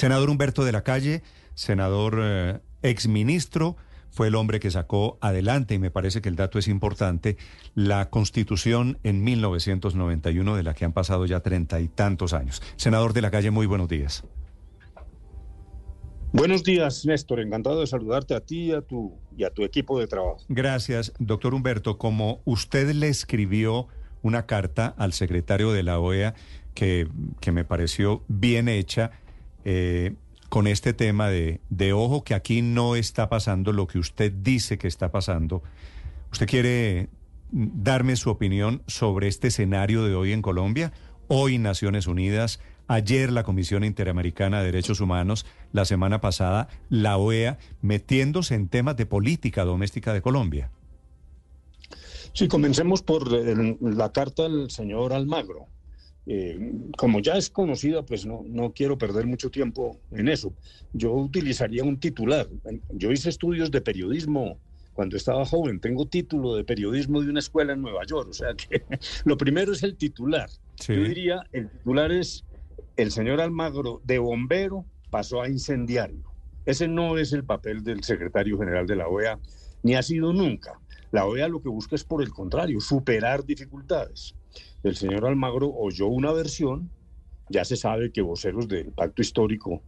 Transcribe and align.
Senador 0.00 0.30
Humberto 0.30 0.64
de 0.64 0.72
la 0.72 0.82
Calle, 0.82 1.22
senador 1.52 2.20
eh, 2.22 2.60
exministro, 2.80 3.76
fue 4.08 4.28
el 4.28 4.34
hombre 4.34 4.58
que 4.58 4.70
sacó 4.70 5.18
adelante, 5.20 5.74
y 5.74 5.78
me 5.78 5.90
parece 5.90 6.22
que 6.22 6.30
el 6.30 6.36
dato 6.36 6.58
es 6.58 6.68
importante, 6.68 7.36
la 7.74 8.08
constitución 8.08 8.98
en 9.02 9.22
1991, 9.22 10.56
de 10.56 10.62
la 10.62 10.72
que 10.72 10.86
han 10.86 10.94
pasado 10.94 11.26
ya 11.26 11.40
treinta 11.40 11.82
y 11.82 11.88
tantos 11.88 12.32
años. 12.32 12.62
Senador 12.76 13.12
de 13.12 13.20
la 13.20 13.30
Calle, 13.30 13.50
muy 13.50 13.66
buenos 13.66 13.90
días. 13.90 14.24
Buenos 16.32 16.64
días, 16.64 17.04
Néstor. 17.04 17.40
Encantado 17.40 17.80
de 17.80 17.86
saludarte 17.86 18.34
a 18.34 18.40
ti 18.40 18.68
y 18.68 18.72
a 18.72 18.80
tu, 18.80 19.18
y 19.36 19.44
a 19.44 19.50
tu 19.50 19.64
equipo 19.64 20.00
de 20.00 20.06
trabajo. 20.06 20.38
Gracias, 20.48 21.12
doctor 21.18 21.52
Humberto. 21.52 21.98
Como 21.98 22.40
usted 22.46 22.90
le 22.94 23.08
escribió 23.08 23.88
una 24.22 24.46
carta 24.46 24.94
al 24.96 25.12
secretario 25.12 25.72
de 25.72 25.82
la 25.82 25.98
OEA 25.98 26.32
que, 26.72 27.06
que 27.42 27.52
me 27.52 27.66
pareció 27.66 28.24
bien 28.28 28.66
hecha, 28.66 29.10
eh, 29.64 30.14
con 30.48 30.66
este 30.66 30.92
tema 30.92 31.28
de, 31.28 31.60
de 31.70 31.92
ojo 31.92 32.24
que 32.24 32.34
aquí 32.34 32.62
no 32.62 32.96
está 32.96 33.28
pasando 33.28 33.72
lo 33.72 33.86
que 33.86 33.98
usted 33.98 34.32
dice 34.32 34.78
que 34.78 34.88
está 34.88 35.10
pasando. 35.10 35.62
¿Usted 36.32 36.46
quiere 36.46 37.08
darme 37.52 38.16
su 38.16 38.30
opinión 38.30 38.82
sobre 38.86 39.28
este 39.28 39.48
escenario 39.48 40.04
de 40.04 40.14
hoy 40.14 40.32
en 40.32 40.42
Colombia? 40.42 40.92
Hoy 41.28 41.58
Naciones 41.58 42.06
Unidas, 42.06 42.60
ayer 42.88 43.30
la 43.30 43.44
Comisión 43.44 43.84
Interamericana 43.84 44.58
de 44.58 44.66
Derechos 44.66 45.00
Humanos, 45.00 45.46
la 45.72 45.84
semana 45.84 46.20
pasada 46.20 46.68
la 46.88 47.16
OEA, 47.16 47.58
metiéndose 47.82 48.54
en 48.54 48.68
temas 48.68 48.96
de 48.96 49.06
política 49.06 49.64
doméstica 49.64 50.12
de 50.12 50.22
Colombia. 50.22 50.70
Sí, 52.32 52.48
comencemos 52.48 53.02
por 53.02 53.30
la 53.80 54.12
carta 54.12 54.44
del 54.44 54.70
señor 54.70 55.12
Almagro. 55.12 55.66
Eh, 56.32 56.60
como 56.96 57.18
ya 57.18 57.32
es 57.32 57.50
conocida, 57.50 58.06
pues 58.06 58.24
no, 58.24 58.44
no 58.46 58.72
quiero 58.72 58.96
perder 58.96 59.26
mucho 59.26 59.50
tiempo 59.50 59.98
en 60.12 60.28
eso. 60.28 60.54
Yo 60.92 61.12
utilizaría 61.12 61.82
un 61.82 61.98
titular. 61.98 62.46
Yo 62.90 63.10
hice 63.10 63.30
estudios 63.30 63.72
de 63.72 63.80
periodismo 63.80 64.56
cuando 64.92 65.16
estaba 65.16 65.44
joven. 65.44 65.80
Tengo 65.80 66.06
título 66.06 66.54
de 66.54 66.62
periodismo 66.62 67.20
de 67.20 67.30
una 67.30 67.40
escuela 67.40 67.72
en 67.72 67.82
Nueva 67.82 68.04
York. 68.06 68.28
O 68.30 68.32
sea 68.32 68.54
que 68.54 68.84
lo 69.24 69.36
primero 69.36 69.72
es 69.72 69.82
el 69.82 69.96
titular. 69.96 70.48
Yo 70.86 71.02
diría, 71.02 71.42
el 71.50 71.68
titular 71.68 72.12
es 72.12 72.44
el 72.96 73.10
señor 73.10 73.40
Almagro 73.40 74.00
de 74.04 74.20
bombero 74.20 74.86
pasó 75.10 75.42
a 75.42 75.48
incendiario. 75.48 76.32
Ese 76.64 76.86
no 76.86 77.18
es 77.18 77.32
el 77.32 77.42
papel 77.42 77.82
del 77.82 78.04
secretario 78.04 78.56
general 78.56 78.86
de 78.86 78.94
la 78.94 79.08
OEA, 79.08 79.40
ni 79.82 79.96
ha 79.96 80.02
sido 80.04 80.32
nunca. 80.32 80.78
La 81.10 81.26
OEA 81.26 81.48
lo 81.48 81.60
que 81.60 81.68
busca 81.68 81.96
es, 81.96 82.04
por 82.04 82.22
el 82.22 82.30
contrario, 82.30 82.80
superar 82.80 83.44
dificultades 83.44 84.36
el 84.82 84.96
señor 84.96 85.26
Almagro 85.26 85.72
oyó 85.74 86.06
una 86.06 86.32
versión, 86.32 86.90
ya 87.48 87.64
se 87.64 87.76
sabe 87.76 88.12
que 88.12 88.22
voceros 88.22 88.68
del 88.68 88.92
pacto 88.92 89.22
histórico 89.22 89.82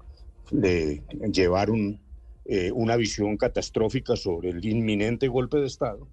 le 0.51 1.03
llevaron 1.33 2.01
eh, 2.45 2.73
una 2.73 2.97
visión 2.97 3.37
catastrófica 3.37 4.17
sobre 4.17 4.51
el 4.51 4.65
inminente 4.65 5.29
golpe 5.29 5.59
de 5.59 5.67
Estado. 5.67 6.09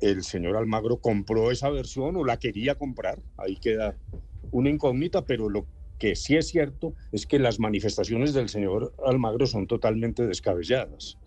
El 0.00 0.22
señor 0.22 0.56
Almagro 0.56 0.98
compró 0.98 1.50
esa 1.50 1.70
versión 1.70 2.16
o 2.16 2.24
la 2.24 2.38
quería 2.38 2.74
comprar, 2.74 3.22
ahí 3.36 3.56
queda 3.56 3.96
una 4.50 4.70
incógnita, 4.70 5.24
pero 5.24 5.48
lo 5.48 5.66
que 5.98 6.16
sí 6.16 6.36
es 6.36 6.48
cierto 6.48 6.94
es 7.12 7.26
que 7.26 7.38
las 7.38 7.58
manifestaciones 7.58 8.34
del 8.34 8.48
señor 8.48 8.94
Almagro 9.06 9.46
son 9.46 9.66
totalmente 9.66 10.26
descabelladas. 10.26 11.18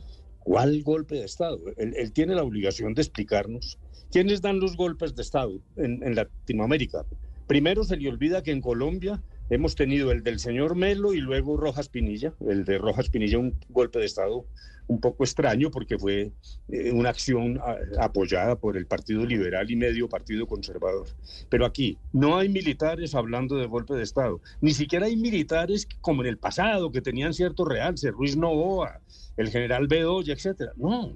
¿Cuál 0.47 0.81
golpe 0.81 1.15
de 1.15 1.25
Estado? 1.25 1.59
Él, 1.75 2.13
tiene 2.13 2.33
la 2.33 2.41
obligación 2.41 2.93
de 2.93 3.01
explicarnos 3.01 3.77
quiénes 4.09 4.41
dan 4.41 4.61
los 4.61 4.77
golpes 4.77 5.13
de 5.13 5.21
Estado 5.21 5.59
en, 5.75 6.15
Latinoamérica. 6.15 7.05
Primero 7.47 7.83
se 7.83 7.97
le 7.97 8.07
olvida 8.07 8.41
que 8.41 8.51
en 8.51 8.61
Colombia 8.61 9.21
hemos 9.49 9.75
tenido 9.75 10.11
el 10.11 10.23
del 10.23 10.39
señor 10.39 10.75
Melo 10.75 11.13
y 11.13 11.19
luego 11.19 11.57
Rojas 11.57 11.89
Pinilla. 11.89 12.33
El 12.47 12.65
de 12.65 12.77
Rojas 12.77 13.09
Pinilla, 13.09 13.37
un 13.37 13.59
golpe 13.69 13.99
de 13.99 14.05
Estado 14.05 14.45
un 14.87 15.01
poco 15.01 15.23
extraño 15.23 15.69
porque 15.69 15.99
fue 15.99 16.31
eh, 16.69 16.91
una 16.91 17.09
acción 17.09 17.59
ah, 17.61 17.75
apoyada 17.99 18.55
por 18.55 18.77
el 18.77 18.87
Partido 18.87 19.25
Liberal 19.25 19.69
y 19.69 19.75
medio 19.75 20.07
Partido 20.07 20.47
Conservador. 20.47 21.07
Pero 21.49 21.65
aquí 21.65 21.97
no 22.13 22.37
hay 22.37 22.49
militares 22.49 23.13
hablando 23.13 23.57
de 23.57 23.67
golpe 23.67 23.93
de 23.95 24.03
Estado. 24.03 24.41
Ni 24.61 24.73
siquiera 24.73 25.07
hay 25.07 25.17
militares 25.17 25.87
como 26.02 26.21
en 26.21 26.30
el 26.30 26.37
pasado 26.37 26.91
que 26.91 27.02
tenían 27.02 27.33
cierto 27.33 27.65
realce, 27.65 28.11
Ruiz 28.11 28.37
Novoa, 28.37 29.02
el 29.36 29.49
general 29.49 29.87
Bedoya, 29.87 30.33
etcétera. 30.33 30.71
No, 30.77 31.13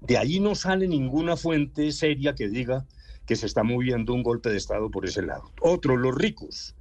de 0.00 0.18
ahí 0.18 0.40
no 0.40 0.54
sale 0.54 0.88
ninguna 0.88 1.36
fuente 1.36 1.92
seria 1.92 2.34
que 2.34 2.48
diga 2.48 2.86
que 3.26 3.36
se 3.36 3.46
está 3.46 3.62
moviendo 3.62 4.14
un 4.14 4.22
golpe 4.22 4.50
de 4.50 4.56
Estado 4.56 4.90
por 4.90 5.06
ese 5.06 5.22
lado. 5.22 5.50
Otro, 5.60 5.96
los 5.96 6.14
ricos. 6.14 6.74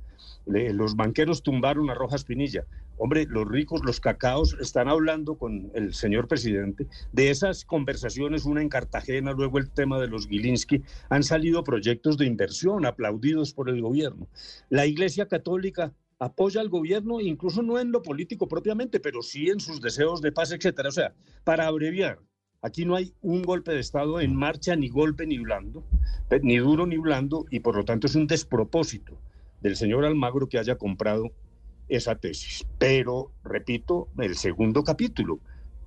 Los 0.46 0.96
banqueros 0.96 1.44
tumbaron 1.44 1.90
a 1.90 1.94
Rojas 1.94 2.24
Pinilla. 2.24 2.66
Hombre, 2.98 3.26
los 3.28 3.48
ricos, 3.48 3.82
los 3.84 4.00
cacaos, 4.00 4.56
están 4.60 4.88
hablando 4.88 5.36
con 5.36 5.72
el 5.74 5.94
señor 5.94 6.28
presidente. 6.28 6.88
De 7.12 7.32
esas 7.32 7.66
conversaciones, 7.66 8.46
una 8.46 8.62
en 8.62 8.70
Cartagena, 8.70 9.32
luego 9.32 9.58
el 9.58 9.72
tema 9.72 10.00
de 10.00 10.08
los 10.08 10.28
Gilinski, 10.28 10.84
han 11.10 11.24
salido 11.24 11.64
proyectos 11.64 12.18
de 12.18 12.26
inversión 12.26 12.86
aplaudidos 12.86 13.54
por 13.54 13.70
el 13.70 13.82
gobierno. 13.82 14.28
La 14.70 14.86
Iglesia 14.86 15.28
Católica 15.28 15.94
apoya 16.20 16.62
al 16.62 16.70
gobierno, 16.70 17.20
incluso 17.20 17.64
no 17.64 17.80
en 17.80 17.92
lo 17.92 18.04
político 18.04 18.48
propiamente, 18.48 19.00
pero 19.00 19.24
sí 19.24 19.50
en 19.50 19.60
sus 19.60 19.82
deseos 19.82 20.22
de 20.22 20.32
paz, 20.32 20.52
etcétera. 20.52 20.90
O 20.90 20.92
sea, 20.92 21.16
para 21.44 21.66
abreviar, 21.66 22.20
aquí 22.62 22.86
no 22.86 22.96
hay 22.96 23.16
un 23.22 23.42
golpe 23.42 23.72
de 23.72 23.80
Estado 23.80 24.22
en 24.22 24.36
marcha, 24.36 24.76
ni 24.76 24.90
golpe 24.90 25.26
ni 25.26 25.40
blando, 25.40 25.84
ni 26.44 26.58
duro 26.58 26.86
ni 26.86 26.98
blando, 26.98 27.46
y 27.50 27.62
por 27.62 27.76
lo 27.76 27.84
tanto 27.84 28.06
es 28.06 28.14
un 28.14 28.28
despropósito 28.28 29.20
del 29.62 29.76
señor 29.76 30.06
Almagro 30.06 30.48
que 30.48 30.60
haya 30.60 30.76
comprado 30.76 31.32
esa 31.88 32.16
tesis. 32.16 32.66
Pero, 32.78 33.32
repito, 33.44 34.08
el 34.18 34.36
segundo 34.36 34.84
capítulo, 34.84 35.40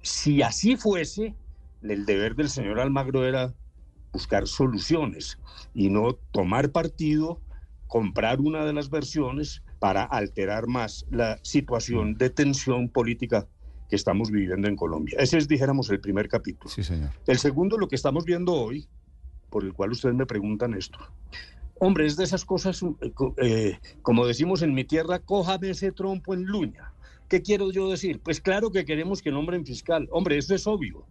si 0.03 0.43
así 0.43 0.77
fuese, 0.77 1.35
el 1.83 2.07
deber 2.07 2.35
del 2.37 2.49
señor 2.49 2.81
Almagro 2.81 3.27
era 3.27 3.55
buscar 4.13 4.47
soluciones 4.47 5.39
y 5.75 5.91
no 5.91 6.15
tomar 6.31 6.71
partido, 6.71 7.41
comprar 7.89 8.41
una 8.41 8.65
de 8.65 8.73
las 8.73 8.91
versiones 8.91 9.63
para 9.81 10.05
alterar 10.05 10.67
más 10.67 11.05
la 11.11 11.39
situación 11.43 12.15
de 12.15 12.31
tensión 12.31 12.89
política 12.89 13.47
que 13.89 13.97
estamos 13.97 14.31
viviendo 14.31 14.69
en 14.69 14.77
Colombia. 14.77 15.17
Ese 15.19 15.37
es, 15.37 15.49
dijéramos, 15.49 15.91
el 15.91 16.01
primer 16.01 16.29
capítulo. 16.29 16.71
Sí, 16.71 16.83
señor. 16.83 17.11
El 17.27 17.39
segundo, 17.39 17.77
lo 17.77 17.89
que 17.89 17.97
estamos 17.97 18.25
viendo 18.25 18.53
hoy, 18.53 18.89
por 19.51 19.65
el 19.65 19.75
cual 19.75 19.91
ustedes 19.93 20.15
me 20.15 20.27
preguntan 20.27 20.75
esto. 20.75 20.99
Hombre, 21.81 22.07
es 22.07 22.17
de 22.17 22.25
esas 22.25 22.45
cosas, 22.45 22.83
eh, 22.83 23.13
eh, 23.39 23.79
como 24.03 24.27
decimos 24.27 24.63
en 24.63 24.75
mi 24.75 24.85
tierra, 24.85 25.19
cójame 25.19 25.71
ese 25.71 25.93
trompo 25.93 26.35
en 26.35 26.45
luña. 26.45 26.93
¿Qué 27.29 27.43
quiero 27.43 27.73
yo 27.73 27.91
decir? 27.91 28.21
Pues 28.21 28.41
claro 28.41 28.71
que 28.71 28.85
queremos 28.85 29.23
que 29.23 29.31
nombren 29.31 29.67
fiscal. 29.67 30.09
Hombre, 30.13 30.39
eso 30.39 30.55
es 30.55 30.67
obvio. 30.67 31.07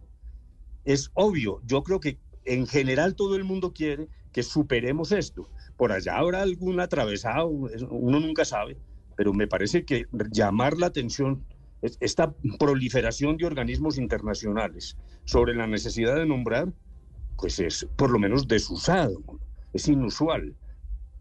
Es 0.84 1.10
obvio. 1.14 1.60
Yo 1.66 1.82
creo 1.82 2.00
que 2.00 2.18
en 2.44 2.66
general 2.66 3.14
todo 3.14 3.36
el 3.36 3.44
mundo 3.44 3.72
quiere 3.72 4.08
que 4.32 4.42
superemos 4.42 5.12
esto. 5.12 5.48
Por 5.76 5.92
allá 5.92 6.16
habrá 6.16 6.42
algún 6.42 6.80
atravesado, 6.80 7.46
uno 7.48 8.20
nunca 8.20 8.44
sabe, 8.44 8.76
pero 9.16 9.32
me 9.32 9.46
parece 9.46 9.84
que 9.84 10.06
llamar 10.30 10.76
la 10.76 10.86
atención, 10.86 11.44
esta 12.00 12.34
proliferación 12.58 13.36
de 13.36 13.46
organismos 13.46 13.98
internacionales 13.98 14.96
sobre 15.24 15.54
la 15.54 15.66
necesidad 15.66 16.16
de 16.16 16.26
nombrar, 16.26 16.72
pues 17.36 17.58
es 17.58 17.86
por 17.96 18.10
lo 18.10 18.18
menos 18.18 18.48
desusado, 18.48 19.22
es 19.74 19.88
inusual. 19.88 20.56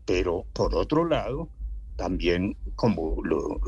Pero 0.05 0.45
por 0.53 0.75
otro 0.75 1.05
lado, 1.05 1.49
también, 1.95 2.55
como 2.75 3.17
lo, 3.23 3.59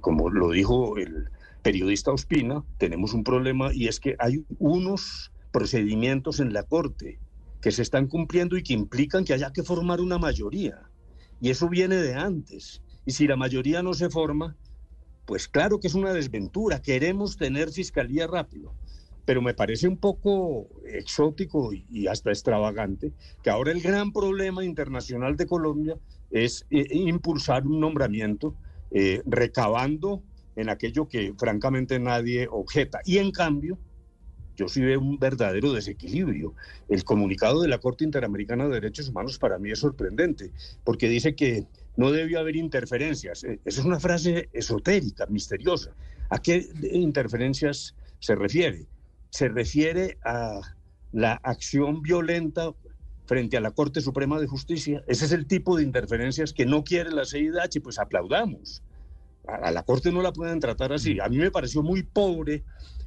como 0.00 0.30
lo 0.30 0.50
dijo 0.50 0.96
el 0.96 1.28
periodista 1.62 2.12
Ospina, 2.12 2.64
tenemos 2.78 3.14
un 3.14 3.24
problema 3.24 3.72
y 3.72 3.88
es 3.88 4.00
que 4.00 4.16
hay 4.18 4.44
unos 4.58 5.32
procedimientos 5.50 6.40
en 6.40 6.52
la 6.52 6.62
Corte 6.62 7.18
que 7.60 7.70
se 7.70 7.82
están 7.82 8.08
cumpliendo 8.08 8.56
y 8.56 8.62
que 8.62 8.74
implican 8.74 9.24
que 9.24 9.32
haya 9.32 9.52
que 9.52 9.62
formar 9.62 10.00
una 10.00 10.18
mayoría. 10.18 10.82
Y 11.40 11.50
eso 11.50 11.68
viene 11.68 11.96
de 11.96 12.14
antes. 12.14 12.82
Y 13.06 13.12
si 13.12 13.26
la 13.26 13.36
mayoría 13.36 13.82
no 13.82 13.94
se 13.94 14.10
forma, 14.10 14.56
pues 15.24 15.48
claro 15.48 15.80
que 15.80 15.86
es 15.86 15.94
una 15.94 16.12
desventura. 16.12 16.82
Queremos 16.82 17.36
tener 17.36 17.70
fiscalía 17.70 18.26
rápido. 18.26 18.74
Pero 19.24 19.42
me 19.42 19.54
parece 19.54 19.88
un 19.88 19.96
poco 19.96 20.68
exótico 20.86 21.72
y, 21.72 22.06
hasta 22.06 22.30
extravagante 22.30 23.12
que 23.42 23.50
ahora 23.50 23.72
el 23.72 23.80
gran 23.80 24.12
problema 24.12 24.64
internacional 24.64 25.36
de 25.36 25.46
Colombia 25.46 25.96
es 26.30 26.66
eh, 26.70 26.86
impulsar 26.90 27.66
un 27.66 27.80
nombramiento 27.80 28.54
eh, 28.90 29.22
recabando 29.24 30.22
en 30.56 30.68
aquello 30.68 31.08
que 31.08 31.34
francamente 31.38 31.98
nadie 31.98 32.48
objeta. 32.50 33.00
Y 33.04 33.18
en 33.18 33.30
cambio, 33.30 33.78
yo 34.56 34.68
sí 34.68 34.80
veo 34.80 35.00
un 35.00 35.18
verdadero 35.18 35.72
desequilibrio. 35.72 36.54
El 36.88 37.04
comunicado 37.04 37.62
de 37.62 37.68
la 37.68 37.78
Corte 37.78 38.04
Interamericana 38.04 38.64
de 38.64 38.74
Derechos 38.74 39.08
Humanos 39.08 39.38
para 39.38 39.58
mí 39.58 39.70
es 39.70 39.80
sorprendente, 39.80 40.52
porque 40.84 41.08
dice 41.08 41.34
que 41.34 41.66
no 41.96 42.12
debe 42.12 42.36
haber 42.36 42.56
interferencias. 42.56 43.44
Eh, 43.44 43.60
esa 43.64 43.80
es 43.80 43.86
una 43.86 44.00
frase 44.00 44.48
esotérica, 44.52 45.26
misteriosa. 45.26 45.94
¿A 46.30 46.38
qué 46.38 46.66
interferencias 46.92 47.94
se 48.18 48.34
refiere? 48.34 48.86
Se 49.34 49.48
refiere 49.48 50.16
a 50.24 50.60
la 51.10 51.32
acción 51.42 52.02
violenta 52.02 52.72
frente 53.26 53.56
a 53.56 53.60
la 53.60 53.72
Corte 53.72 54.00
Suprema 54.00 54.38
de 54.38 54.46
Justicia. 54.46 55.02
Ese 55.08 55.24
es 55.24 55.32
el 55.32 55.48
tipo 55.48 55.76
de 55.76 55.82
interferencias 55.82 56.52
que 56.52 56.66
no 56.66 56.84
quiere 56.84 57.10
la 57.10 57.24
CIDH, 57.24 57.82
pues 57.82 57.98
aplaudamos. 57.98 58.84
a 59.48 59.72
la 59.72 59.82
Corte 59.82 60.12
no 60.12 60.22
la 60.22 60.32
pueden 60.32 60.60
tratar 60.60 60.92
así. 60.92 61.18
A 61.18 61.28
mí 61.28 61.38
me 61.38 61.50
pareció 61.50 61.82
muy 61.82 62.04
pobre 62.04 62.62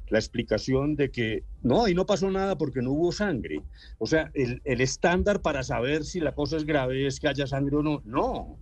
la 0.10 0.20
explicación 0.20 0.98
de 0.98 1.12
que 1.12 1.46
no, 1.64 1.86
ahí 1.86 1.94
no 1.94 2.06
pasó 2.06 2.30
nada 2.30 2.58
porque 2.58 2.82
no 2.82 2.92
hubo 2.92 3.14
sangre. 3.14 3.64
O 3.98 4.06
sea, 4.06 4.30
el, 4.34 4.62
el, 4.66 4.82
estándar 4.82 5.42
para 5.42 5.64
saber 5.64 6.04
si 6.04 6.20
la 6.20 6.36
cosa 6.36 6.58
es 6.58 6.66
grave 6.66 7.08
es 7.08 7.22
que 7.22 7.30
haya 7.30 7.48
sangre 7.48 7.78
o 7.78 7.84
no. 7.84 8.02
No. 8.04 8.58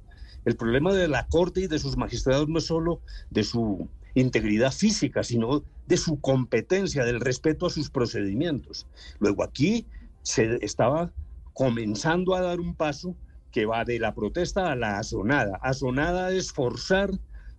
El 0.45 0.56
problema 0.56 0.94
de 0.94 1.07
la 1.07 1.25
Corte 1.29 1.61
y 1.61 1.68
de 1.68 1.79
sus 1.79 1.97
magistrados 1.97 2.47
no 2.47 2.59
es 2.59 2.68
solo 2.68 3.01
de 3.31 3.44
su 3.44 3.89
integridad 4.15 4.71
física, 4.71 5.23
sino 5.23 5.63
de 5.88 5.97
su 5.97 6.19
competencia, 6.19 7.06
del 7.06 7.19
respeto 7.19 7.67
a 7.67 7.69
sus 7.69 7.89
procedimientos. 7.89 8.88
Luego 9.19 9.44
aquí 9.44 9.85
se 10.23 10.57
estaba 10.65 11.12
comenzando 11.53 12.33
a 12.35 12.41
dar 12.41 12.59
un 12.59 12.75
paso 12.75 13.15
que 13.51 13.65
va 13.65 13.85
de 13.85 14.00
la 14.00 14.15
protesta 14.15 14.71
a 14.71 14.75
la 14.75 14.97
asonada. 14.97 15.57
Asonada 15.62 16.31
es 16.31 16.51
forzar 16.51 17.12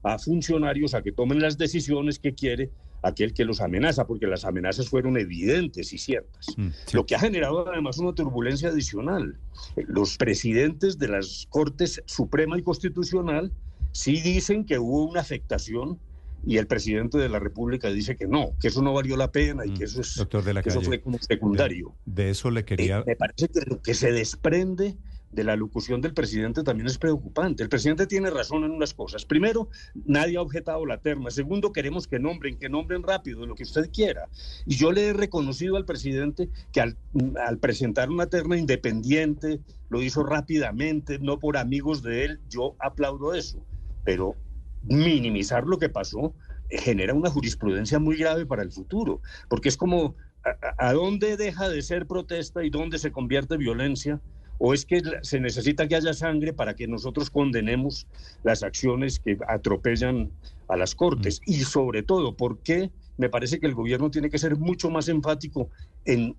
a 0.03 0.19
funcionarios 0.19 0.94
a 0.94 1.03
que 1.03 1.12
tomen 1.12 1.41
las 1.41 1.56
decisiones 1.56 2.19
que 2.19 2.35
quiere 2.35 2.70
aquel 3.02 3.32
que 3.32 3.44
los 3.44 3.61
amenaza, 3.61 4.06
porque 4.06 4.26
las 4.26 4.44
amenazas 4.44 4.88
fueron 4.88 5.17
evidentes 5.17 5.93
y 5.93 5.99
ciertas. 5.99 6.47
Mm, 6.56 6.69
Lo 6.93 7.06
que 7.06 7.14
ha 7.14 7.20
generado 7.20 7.69
además 7.69 7.99
una 7.99 8.14
turbulencia 8.14 8.69
adicional. 8.69 9.38
Los 9.76 10.17
presidentes 10.17 10.99
de 10.99 11.09
las 11.09 11.47
Cortes 11.50 12.02
Suprema 12.06 12.59
y 12.59 12.62
Constitucional 12.62 13.52
sí 13.93 14.20
dicen 14.20 14.64
que 14.64 14.79
hubo 14.79 15.05
una 15.05 15.20
afectación 15.20 15.99
y 16.47 16.59
el 16.59 16.69
presidente 16.69 17.19
de 17.19 17.29
la 17.29 17.41
República 17.41 17.91
dice 17.91 18.17
que 18.17 18.29
no, 18.29 18.53
que 18.61 18.69
eso 18.69 18.81
no 18.81 18.95
valió 18.95 19.17
la 19.17 19.33
pena 19.33 19.67
y 19.67 19.71
mm, 19.71 19.75
que 19.77 19.85
eso, 19.85 20.01
es, 20.01 20.17
eso 20.65 20.81
fue 20.81 21.01
como 21.01 21.19
secundario. 21.19 21.97
De, 22.07 22.31
eso 22.31 22.53
le 22.53 22.65
quería... 22.65 23.01
Eh, 23.01 23.05
me 23.05 23.17
parece 23.17 23.49
que 23.49 23.61
lo 23.67 23.83
que 23.83 23.95
se 23.95 24.13
desprende 24.13 24.97
de 25.33 25.43
la 25.43 25.57
locución 25.57 26.01
del 26.01 26.15
presidente 26.15 26.63
también 26.63 26.87
es 26.87 26.99
preocupante. 26.99 27.65
El 27.65 27.69
presidente 27.69 28.07
tiene 28.07 28.31
razón 28.31 28.63
en 28.63 28.71
unas 28.71 28.95
cosas. 28.95 29.25
Primero, 29.25 29.69
nadie 30.07 30.37
ha 30.37 30.41
objetado 30.41 30.87
la 30.87 30.99
terna. 30.99 31.31
Segundo, 31.31 31.73
queremos 31.73 32.07
que 32.07 32.21
nombren, 32.21 32.57
que 32.59 32.69
nombren 32.69 33.03
rápido, 33.03 33.45
lo 33.45 33.57
que 33.57 33.65
usted 33.65 33.91
quiera. 33.93 34.29
Y 34.67 34.77
yo 34.77 34.93
le 34.93 35.09
he 35.09 35.13
reconocido 35.13 35.77
al 35.77 35.85
presidente 35.85 36.49
que 36.73 36.81
al, 36.81 36.97
al 37.45 37.59
presentar 37.59 38.09
una 38.09 38.29
terna 38.29 38.57
independiente, 38.57 39.61
lo 39.89 40.01
hizo 40.01 40.23
rápidamente, 40.23 41.19
no 41.19 41.41
por 41.41 41.57
amigos 41.57 42.03
de 42.03 42.25
él, 42.25 42.41
yo 42.49 42.77
aplaudo 42.79 43.35
eso. 43.35 43.59
Pero 44.05 44.37
minimizar 44.87 45.65
lo 45.65 45.79
que 45.79 45.88
pasó 45.88 46.35
genera 46.69 47.15
una 47.15 47.31
jurisprudencia 47.31 47.99
muy 47.99 48.17
grave 48.17 48.47
para 48.47 48.62
el 48.62 48.73
futuro, 48.73 49.21
porque 49.49 49.69
es 49.69 49.77
como 49.77 50.17
a, 50.44 50.88
a 50.88 50.93
dónde 50.93 51.37
deja 51.37 51.69
de 51.69 51.83
ser 51.83 52.06
protesta 52.06 52.65
y 52.65 52.71
dónde 52.71 52.99
se 52.99 53.12
convierte 53.12 53.56
violencia 53.56 54.21
¿O 54.59 54.73
es 54.73 54.87
que 54.87 55.03
se 55.23 55.41
necesita 55.41 55.87
que 55.87 55.97
haya 55.97 56.15
sangre 56.15 56.53
para 56.53 56.75
que 56.75 56.87
nosotros 56.87 57.31
condenemos 57.31 58.06
las 58.43 58.62
acciones 58.62 59.19
que 59.19 59.38
atropellan 59.49 60.31
a 60.69 60.77
las 60.77 60.94
Cortes? 60.94 61.41
Mm. 61.47 61.50
Y 61.50 61.55
sobre 61.56 62.03
todo, 62.03 62.37
¿por 62.37 62.59
qué 62.61 62.91
me 63.19 63.29
parece 63.29 63.61
que 63.61 63.67
el 63.67 63.75
gobierno 63.75 64.11
tiene 64.11 64.31
que 64.31 64.38
ser 64.38 64.56
mucho 64.56 64.91
más 64.91 65.09
enfático 65.09 65.71
en 66.05 66.37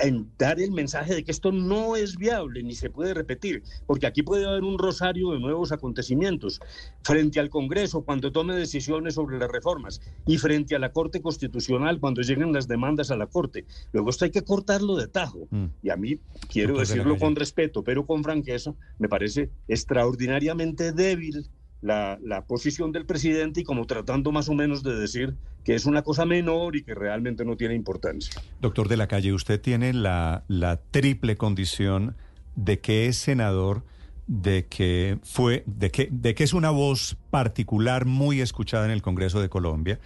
en 0.00 0.30
dar 0.38 0.60
el 0.60 0.70
mensaje 0.70 1.14
de 1.14 1.24
que 1.24 1.30
esto 1.30 1.52
no 1.52 1.96
es 1.96 2.16
viable 2.16 2.62
ni 2.62 2.74
se 2.74 2.90
puede 2.90 3.14
repetir, 3.14 3.62
porque 3.86 4.06
aquí 4.06 4.22
puede 4.22 4.46
haber 4.46 4.64
un 4.64 4.78
rosario 4.78 5.32
de 5.32 5.40
nuevos 5.40 5.72
acontecimientos 5.72 6.60
frente 7.02 7.40
al 7.40 7.50
Congreso 7.50 8.02
cuando 8.02 8.32
tome 8.32 8.54
decisiones 8.54 9.14
sobre 9.14 9.38
las 9.38 9.50
reformas 9.50 10.00
y 10.26 10.38
frente 10.38 10.76
a 10.76 10.78
la 10.78 10.92
Corte 10.92 11.22
Constitucional 11.22 12.00
cuando 12.00 12.22
lleguen 12.22 12.52
las 12.52 12.68
demandas 12.68 13.10
a 13.10 13.16
la 13.16 13.26
Corte. 13.26 13.64
Luego 13.92 14.10
esto 14.10 14.24
hay 14.24 14.30
que 14.30 14.42
cortarlo 14.42 14.96
de 14.96 15.08
tajo. 15.08 15.46
Mm. 15.50 15.66
Y 15.82 15.90
a 15.90 15.96
mí, 15.96 16.18
quiero 16.50 16.78
decirlo 16.78 17.18
con 17.18 17.36
respeto, 17.36 17.82
pero 17.82 18.06
con 18.06 18.22
franqueza, 18.22 18.74
me 18.98 19.08
parece 19.08 19.50
extraordinariamente 19.68 20.92
débil 20.92 21.48
la, 21.82 22.44
posición 22.46 22.92
del 22.92 23.04
presidente 23.04 23.60
y 23.60 23.64
como 23.64 23.86
tratando 23.86 24.32
más 24.32 24.48
o 24.48 24.54
menos 24.54 24.82
de 24.82 24.94
decir 24.94 25.34
que 25.64 25.74
es 25.74 25.84
una 25.84 26.02
cosa 26.02 26.24
menor 26.24 26.76
y 26.76 26.82
que 26.82 26.94
realmente 26.94 27.44
no 27.44 27.56
tiene 27.56 27.74
importancia. 27.74 28.40
Doctor 28.60 28.88
de 28.88 28.96
la 28.96 29.06
Calle, 29.06 29.32
usted 29.32 29.60
tiene 29.60 29.92
la, 29.92 30.44
la 30.48 30.78
triple 30.78 31.36
condición 31.36 32.16
de 32.56 32.80
que 32.80 33.06
es 33.06 33.16
senador, 33.16 33.84
de 34.26 34.66
que 34.66 35.18
fue, 35.22 35.64
de 35.66 35.90
que, 35.90 36.08
de 36.10 36.34
que 36.34 36.44
es 36.44 36.52
una 36.52 36.70
voz 36.70 37.16
particular 37.30 38.06
muy 38.06 38.40
escuchada 38.40 38.84
en 38.84 38.90
el 38.90 39.02
Congreso 39.02 39.40
de 39.40 39.48
Colombia, 39.48 40.00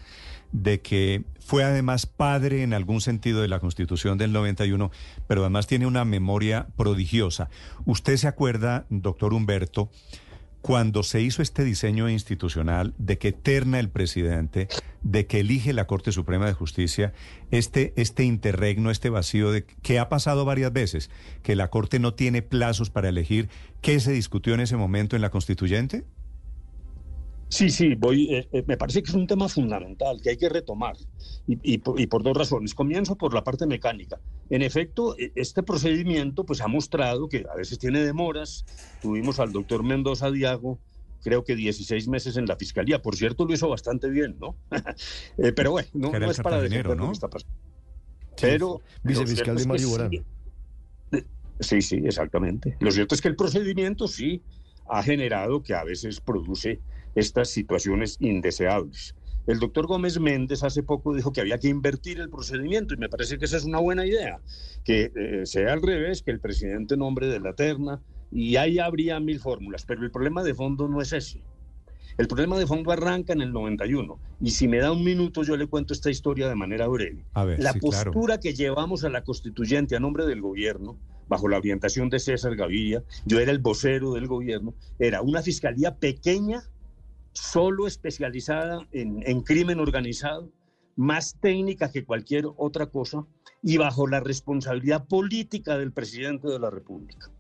de 0.53 0.81
que 0.81 1.25
fue 1.41 1.65
además 1.65 2.07
padre 2.07 2.63
en 2.63 2.73
algún 2.73 3.01
sentido 3.01 3.43
de 3.43 3.49
la 3.49 3.61
Constitución 3.61 4.17
del 4.19 4.33
91, 4.33 4.91
pero 5.27 5.43
además 5.43 5.67
tiene 5.67 5.87
una 5.87 6.05
memoria 6.05 6.69
prodigiosa. 6.77 7.51
¿Usted 7.85 8.17
se 8.17 8.29
acuerda, 8.29 8.87
doctor 8.89 9.35
Humberto, 9.35 9.91
cuando 10.67 11.05
se 11.05 11.21
hizo 11.21 11.43
este 11.43 11.63
diseño 11.63 12.09
institucional 12.09 12.93
de 12.99 13.19
que 13.19 13.31
terna 13.31 13.79
el 13.79 13.89
presidente, 13.89 14.67
de 15.01 15.25
que 15.29 15.39
elige 15.39 15.73
la 15.73 15.87
Corte 15.87 16.11
Suprema 16.11 16.47
de 16.47 16.55
Justicia, 16.55 17.13
este, 17.53 17.93
este 17.95 18.25
interregno, 18.25 18.91
este 18.91 19.09
vacío 19.09 19.53
de 19.53 19.63
que 19.65 20.01
ha 20.01 20.09
pasado 20.09 20.45
varias 20.45 20.73
veces, 20.73 21.09
que 21.45 21.55
la 21.55 21.69
Corte 21.69 22.01
no 22.01 22.15
tiene 22.15 22.43
plazos 22.43 22.91
para 22.91 23.09
elegir, 23.09 23.49
¿qué 23.81 24.01
se 24.01 24.11
discutió 24.11 24.55
en 24.55 24.61
ese 24.61 24.77
momento 24.77 25.15
en 25.15 25.23
la 25.23 25.31
constituyente? 25.31 26.03
Sí, 27.49 27.71
sí, 27.71 27.95
voy, 27.95 28.35
eh, 28.35 28.49
eh, 28.53 28.65
me 28.67 28.77
parece 28.77 29.03
que 29.03 29.11
es 29.11 29.15
un 29.15 29.27
tema 29.27 29.49
fundamental 29.49 30.21
que 30.21 30.31
hay 30.31 30.37
que 30.37 30.49
retomar 30.49 30.97
y, 31.47 31.79
por, 31.79 32.23
dos 32.23 32.37
razones. 32.37 32.75
Comienzo 32.75 33.17
por 33.17 33.33
la 33.35 33.45
parte 33.45 33.67
mecánica. 33.67 34.21
En 34.51 34.63
efecto, 34.63 35.17
e, 35.17 35.33
este 35.37 35.63
procedimiento 35.63 36.45
pues, 36.45 36.61
ha 36.61 36.67
mostrado 36.67 37.29
que 37.29 37.47
a 37.51 37.57
veces 37.57 37.79
tiene 37.79 38.01
demoras. 38.01 38.65
Tuvimos 39.01 39.39
al 39.39 39.53
doctor 39.53 39.85
Mendoza 39.85 40.31
Diago, 40.33 40.81
creo 41.23 41.45
que 41.45 41.55
16 41.55 42.09
meses 42.09 42.37
en 42.37 42.47
la 42.47 42.57
fiscalía. 42.57 43.01
Por 43.01 43.15
cierto, 43.15 43.45
lo 43.45 43.55
hizo 43.55 43.69
bastante 43.69 44.09
bien, 44.09 44.37
¿no? 44.41 44.57
Eh, 45.39 45.53
pero 45.53 45.71
bueno, 45.71 45.89
no, 45.93 46.31
es 46.31 46.41
para 46.41 46.61
defender 46.61 46.97
¿no? 46.97 47.13
está 47.13 47.29
pasando. 47.29 47.55
Pero, 48.41 48.81
Vicefiscal 49.03 49.57
de 49.57 49.67
Mario 49.67 50.25
Sí, 51.61 51.81
sí, 51.81 51.97
exactamente. 52.05 52.77
Lo 52.81 52.91
cierto 52.91 53.15
es 53.15 53.23
que 53.23 53.29
el 53.29 53.37
procedimiento 53.37 54.09
sí 54.09 54.43
ha 54.89 55.03
generado 55.03 55.63
que 55.63 55.75
a 55.75 55.85
veces 55.85 56.21
produce 56.21 56.81
estas 57.17 57.49
situaciones 57.51 58.17
indeseables. 58.21 59.17
El 59.47 59.59
doctor 59.61 59.87
Gómez 59.87 60.21
Méndez 60.21 60.63
hace 60.63 60.83
poco 60.83 61.15
dijo 61.15 61.33
que 61.33 61.41
había 61.41 61.59
que 61.59 61.69
invertir 61.69 62.21
el 62.21 62.31
procedimiento 62.31 62.95
y 62.95 62.97
me 62.97 63.09
parece 63.09 63.39
que 63.39 63.45
esa 63.45 63.57
es 63.57 63.65
una 63.65 63.79
buena 63.79 64.05
idea, 64.05 64.41
que 64.85 65.13
eh, 65.15 65.47
sea 65.47 65.73
al 65.73 65.83
revés, 65.83 66.23
que 66.23 66.33
el 66.33 66.41
presidente 66.41 66.97
nombre 66.97 67.29
de 67.29 67.41
la 67.41 67.55
terna 67.55 68.03
y 68.33 68.57
ahí 68.57 68.79
habría 68.79 69.21
mil 69.21 69.39
fórmulas, 69.39 69.85
pero 69.87 70.03
el 70.03 70.11
problema 70.11 70.43
de 70.43 70.55
fondo 70.55 70.89
no 70.89 71.01
es 71.01 71.13
ese. 71.13 71.43
El 72.19 72.29
problema 72.29 72.59
de 72.59 72.67
fondo 72.67 72.91
arranca 72.91 73.35
en 73.35 73.41
el 73.41 73.53
91 73.53 74.19
y 74.41 74.51
si 74.51 74.67
me 74.69 74.79
da 74.79 74.91
un 74.91 75.05
minuto 75.05 75.43
yo 75.43 75.57
le 75.57 75.67
cuento 75.67 75.95
esta 75.95 76.11
historia 76.11 76.49
de 76.49 76.55
manera 76.55 76.89
breve. 76.89 77.25
la 77.59 77.75
postura 77.75 78.41
que 78.41 78.55
llevamos 78.55 79.05
a 79.05 79.11
la 79.11 79.23
constituyente 79.23 79.97
a 79.97 80.01
nombre 80.01 80.27
del 80.27 80.41
gobierno 80.41 80.99
bajo 81.29 81.49
la 81.49 81.59
orientación 81.59 82.09
de 82.09 82.19
César 82.19 82.57
Gaviria, 82.57 83.03
yo 83.27 83.39
era 83.39 83.53
el 83.53 83.59
vocero 83.59 84.15
del 84.15 84.27
gobierno, 84.27 84.75
era 84.99 85.23
una 85.23 85.43
fiscalía 85.43 85.97
pequeña 85.97 86.63
solo 87.37 87.87
especializada 87.87 88.87
en, 88.93 89.43
crimen 89.43 89.79
organizado, 89.79 90.51
más 90.97 91.39
técnica 91.39 91.93
que 91.93 92.05
cualquier 92.05 92.47
otra 92.57 92.87
cosa 92.87 93.27
y 93.63 93.77
bajo 93.77 94.07
la 94.07 94.21
responsabilidad 94.21 95.07
política 95.07 95.77
del 95.77 95.93
presidente 95.93 96.49
de 96.49 96.59
la 96.59 96.71
República. 96.71 97.31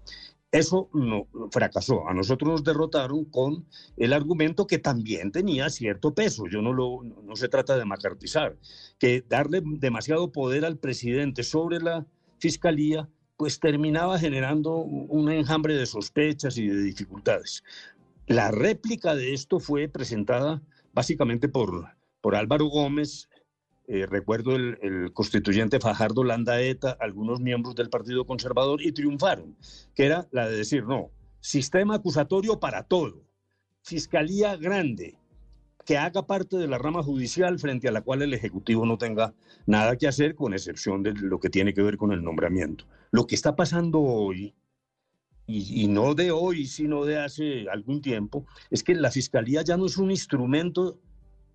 Eso 0.53 0.91
no 0.93 1.26
fracasó. 1.50 2.07
A 2.09 2.15
nosotros 2.15 2.50
nos 2.50 2.65
derrotaron 2.65 3.25
con 3.25 3.67
el 3.97 4.12
argumento 4.12 4.67
que 4.67 4.79
también 4.79 5.33
tenía 5.33 5.71
cierto 5.71 6.15
peso. 6.15 6.45
Yo 6.47 6.61
no 6.61 6.73
lo 6.73 7.03
no 7.03 7.35
se 7.35 7.49
trata 7.49 7.76
de 7.76 7.85
macartizar, 7.85 8.57
que 8.99 9.25
darle 9.26 9.62
demasiado 9.65 10.31
poder 10.31 10.65
al 10.65 10.79
presidente 10.79 11.43
sobre 11.43 11.81
la 11.81 12.07
fiscalía 12.38 13.09
pues 13.37 13.61
terminaba 13.61 14.19
generando 14.19 14.76
un 14.76 15.31
enjambre 15.31 15.75
de 15.75 15.87
sospechas 15.87 16.57
y 16.57 16.69
de 16.69 16.83
dificultades. 16.83 17.62
La 18.26 18.50
réplica 18.50 19.14
de 19.14 19.35
esto 19.35 19.61
fue 19.61 19.88
presentada 19.88 20.61
básicamente 20.92 21.49
por, 21.49 21.87
por 22.21 22.35
Álvaro 22.35 22.66
Gómez, 22.66 23.28
eh, 23.87 24.04
recuerdo 24.06 24.56
el, 24.56 25.12
constituyente 25.12 25.78
Fajardo 25.78 26.25
Landaeta, 26.25 26.97
algunos 26.99 27.40
miembros 27.40 27.76
del 27.76 27.88
Partido 27.88 28.26
Conservador, 28.26 28.83
y 28.83 28.90
triunfaron, 28.90 29.56
que 29.95 30.06
era 30.06 30.26
la 30.33 30.49
de 30.49 30.56
decir, 30.56 30.85
no, 30.85 31.11
sistema 31.38 31.95
acusatorio 31.95 32.59
para 32.59 32.83
todo, 32.83 33.23
fiscalía 33.83 34.56
grande, 34.56 35.16
que 35.85 35.97
haga 35.97 36.26
parte 36.26 36.56
de 36.56 36.66
la 36.66 36.78
rama 36.78 37.04
judicial 37.04 37.61
frente 37.61 37.87
a 37.87 37.92
la 37.92 38.00
cual 38.00 38.23
el 38.23 38.35
Ejecutivo 38.35 38.85
no 38.87 38.99
tenga 38.99 39.35
nada 39.66 39.97
que 39.97 40.09
hacer, 40.09 40.35
con 40.35 40.52
excepción 40.52 41.04
de 41.04 41.12
lo 41.12 41.38
que 41.38 41.49
tiene 41.49 41.75
que 41.75 41.83
ver 41.83 41.97
con 41.97 42.11
el 42.11 42.25
nombramiento. 42.25 42.87
Lo 43.12 43.28
que 43.28 43.37
está 43.37 43.54
pasando 43.54 44.00
hoy 44.00 44.52
y, 45.47 45.87
no 45.87 46.15
de 46.15 46.31
hoy, 46.33 46.67
sino 46.67 47.05
de 47.05 47.19
hace 47.19 47.69
algún 47.71 48.00
tiempo, 48.00 48.47
es 48.71 48.83
que 48.83 48.95
la 48.95 49.11
fiscalía 49.11 49.62
ya 49.62 49.76
no 49.76 49.87
es 49.87 49.97
un 49.97 50.11
instrumento, 50.11 50.99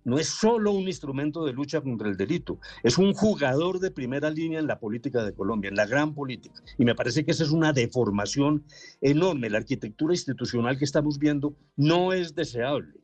no 0.04 0.18
es 0.18 0.28
solo 0.28 0.72
un 0.72 0.88
instrumento 0.88 1.44
de 1.44 1.52
lucha 1.52 1.80
contra 1.82 2.08
el 2.08 2.16
delito, 2.16 2.58
es 2.82 2.96
un 2.96 3.12
jugador 3.12 3.80
de 3.80 3.90
primera 3.90 4.30
línea 4.30 4.60
en 4.60 4.66
la 4.66 4.78
política 4.78 5.22
de 5.22 5.34
Colombia, 5.34 5.68
en 5.68 5.76
la 5.76 5.86
gran 5.86 6.14
política. 6.14 6.62
Y 6.78 6.84
me 6.84 6.94
parece 6.94 7.24
que 7.24 7.32
esa 7.32 7.44
es 7.44 7.50
una 7.50 7.72
deformación 7.72 8.64
enorme. 9.00 9.50
La 9.50 9.58
arquitectura 9.58 10.14
institucional 10.14 10.78
que 10.78 10.86
estamos 10.86 11.18
viendo 11.18 11.54
no 11.76 12.14
es 12.14 12.34
deseable. 12.34 13.02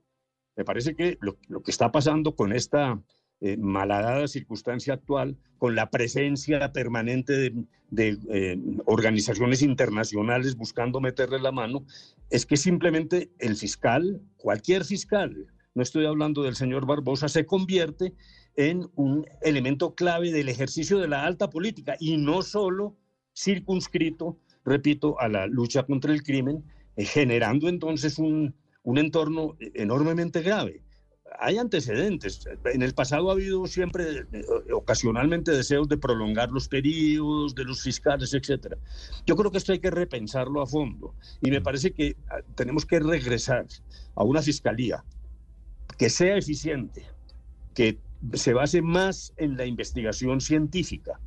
Me 0.57 0.64
parece 0.64 0.97
que 0.97 1.18
lo, 1.21 1.37
que 1.62 1.71
está 1.71 1.92
pasando 1.92 2.35
con 2.35 2.52
esta 2.52 3.00
eh, 3.40 3.57
malhadada 3.57 4.26
circunstancia 4.26 4.95
actual, 4.95 5.37
con 5.59 5.76
la 5.76 5.90
presencia 5.90 6.73
permanente 6.73 7.52
de, 7.90 8.18
eh, 8.30 8.59
organizaciones 8.85 9.62
internacionales 9.62 10.57
buscando 10.57 11.00
meterle 11.00 11.38
la 11.40 11.52
mano, 11.52 11.87
es 12.30 12.47
que 12.47 12.57
simplemente 12.57 13.30
el 13.38 13.54
fiscal, 13.54 14.21
cualquier 14.37 14.85
fiscal, 14.85 15.47
no 15.75 15.83
estoy 15.83 16.07
hablando 16.07 16.42
del 16.42 16.57
señor 16.57 16.85
Barbosa, 16.85 17.28
se 17.28 17.47
convierte 17.47 18.12
en 18.57 18.90
un 18.97 19.25
elemento 19.40 19.95
clave 19.95 20.33
del 20.33 20.49
ejercicio 20.49 20.99
de 20.99 21.07
la 21.07 21.25
alta 21.25 21.49
política 21.49 21.97
y 22.00 22.16
no 22.16 22.42
solo 22.42 22.97
circunscrito, 23.37 24.37
repito, 24.64 25.21
a 25.21 25.28
la 25.28 25.47
lucha 25.47 25.85
contra 25.85 26.12
el 26.12 26.25
crimen, 26.25 26.64
eh, 26.97 27.04
generando 27.04 27.68
entonces 27.68 28.18
un, 28.18 28.57
un 28.83 28.99
entorno 28.99 29.57
enormemente 29.75 30.42
grave. 30.42 30.83
Hay 31.38 31.58
antecedentes. 31.58 32.49
En 32.64 32.82
el 32.82 32.94
pasado 32.94 33.30
ha 33.30 33.32
habido 33.32 33.66
siempre, 33.66 34.26
eh, 34.32 34.44
ocasionalmente, 34.73 35.52
deseos 35.52 35.88
de 35.88 35.97
prolongar 35.97 36.50
los 36.50 36.68
periodos 36.68 37.54
de 37.54 37.64
los 37.64 37.82
fiscales, 37.82 38.35
etc. 38.35 38.75
Yo 39.26 39.37
creo 39.37 39.50
que 39.50 39.58
esto 39.58 39.73
hay 39.73 39.78
que 39.78 39.90
repensarlo 39.90 40.62
a 40.62 40.66
fondo. 40.66 41.14
Y 41.42 41.50
me 41.50 41.61
parece 41.61 41.92
que 41.92 42.16
ah, 42.30 42.40
tenemos 42.54 42.87
que 42.87 42.99
regresar 42.99 43.66
a 44.14 44.25
una 44.25 44.42
fiscalía 44.42 45.04
que 45.97 46.11
sea 46.11 46.37
eficiente, 46.37 47.04
que 47.75 47.99
se 48.35 48.52
base 48.52 48.82
más 48.82 49.32
en 49.37 49.56
la 49.56 49.66
investigación 49.66 50.40
científica, 50.40 51.20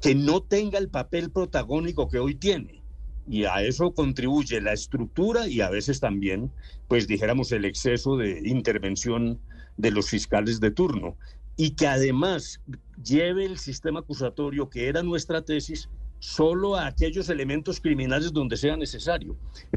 que 0.00 0.14
no 0.14 0.42
tenga 0.42 0.78
el 0.78 0.88
papel 0.88 1.30
protagónico 1.30 2.08
que 2.08 2.18
hoy 2.18 2.34
tiene. 2.34 2.81
Y 3.28 3.44
a 3.44 3.62
eso 3.62 3.92
contribuye 3.92 4.60
la 4.60 4.72
estructura 4.72 5.46
y 5.46 5.60
a 5.60 5.70
veces 5.70 6.00
también, 6.00 6.50
pues 6.88 7.06
dijéramos, 7.06 7.52
el 7.52 7.64
exceso 7.64 8.16
de 8.16 8.42
intervención 8.44 9.38
de 9.76 9.90
los 9.90 10.08
fiscales 10.08 10.60
de 10.60 10.70
turno. 10.70 11.16
Y 11.56 11.70
que 11.70 11.86
además 11.86 12.60
lleve 13.02 13.44
el 13.44 13.58
sistema 13.58 14.00
acusatorio, 14.00 14.68
que 14.68 14.88
era 14.88 15.02
nuestra 15.02 15.42
tesis, 15.42 15.88
solo 16.18 16.76
a 16.76 16.86
aquellos 16.86 17.28
elementos 17.28 17.80
criminales 17.80 18.32
donde 18.32 18.56
sea 18.56 18.76
necesario. 18.76 19.36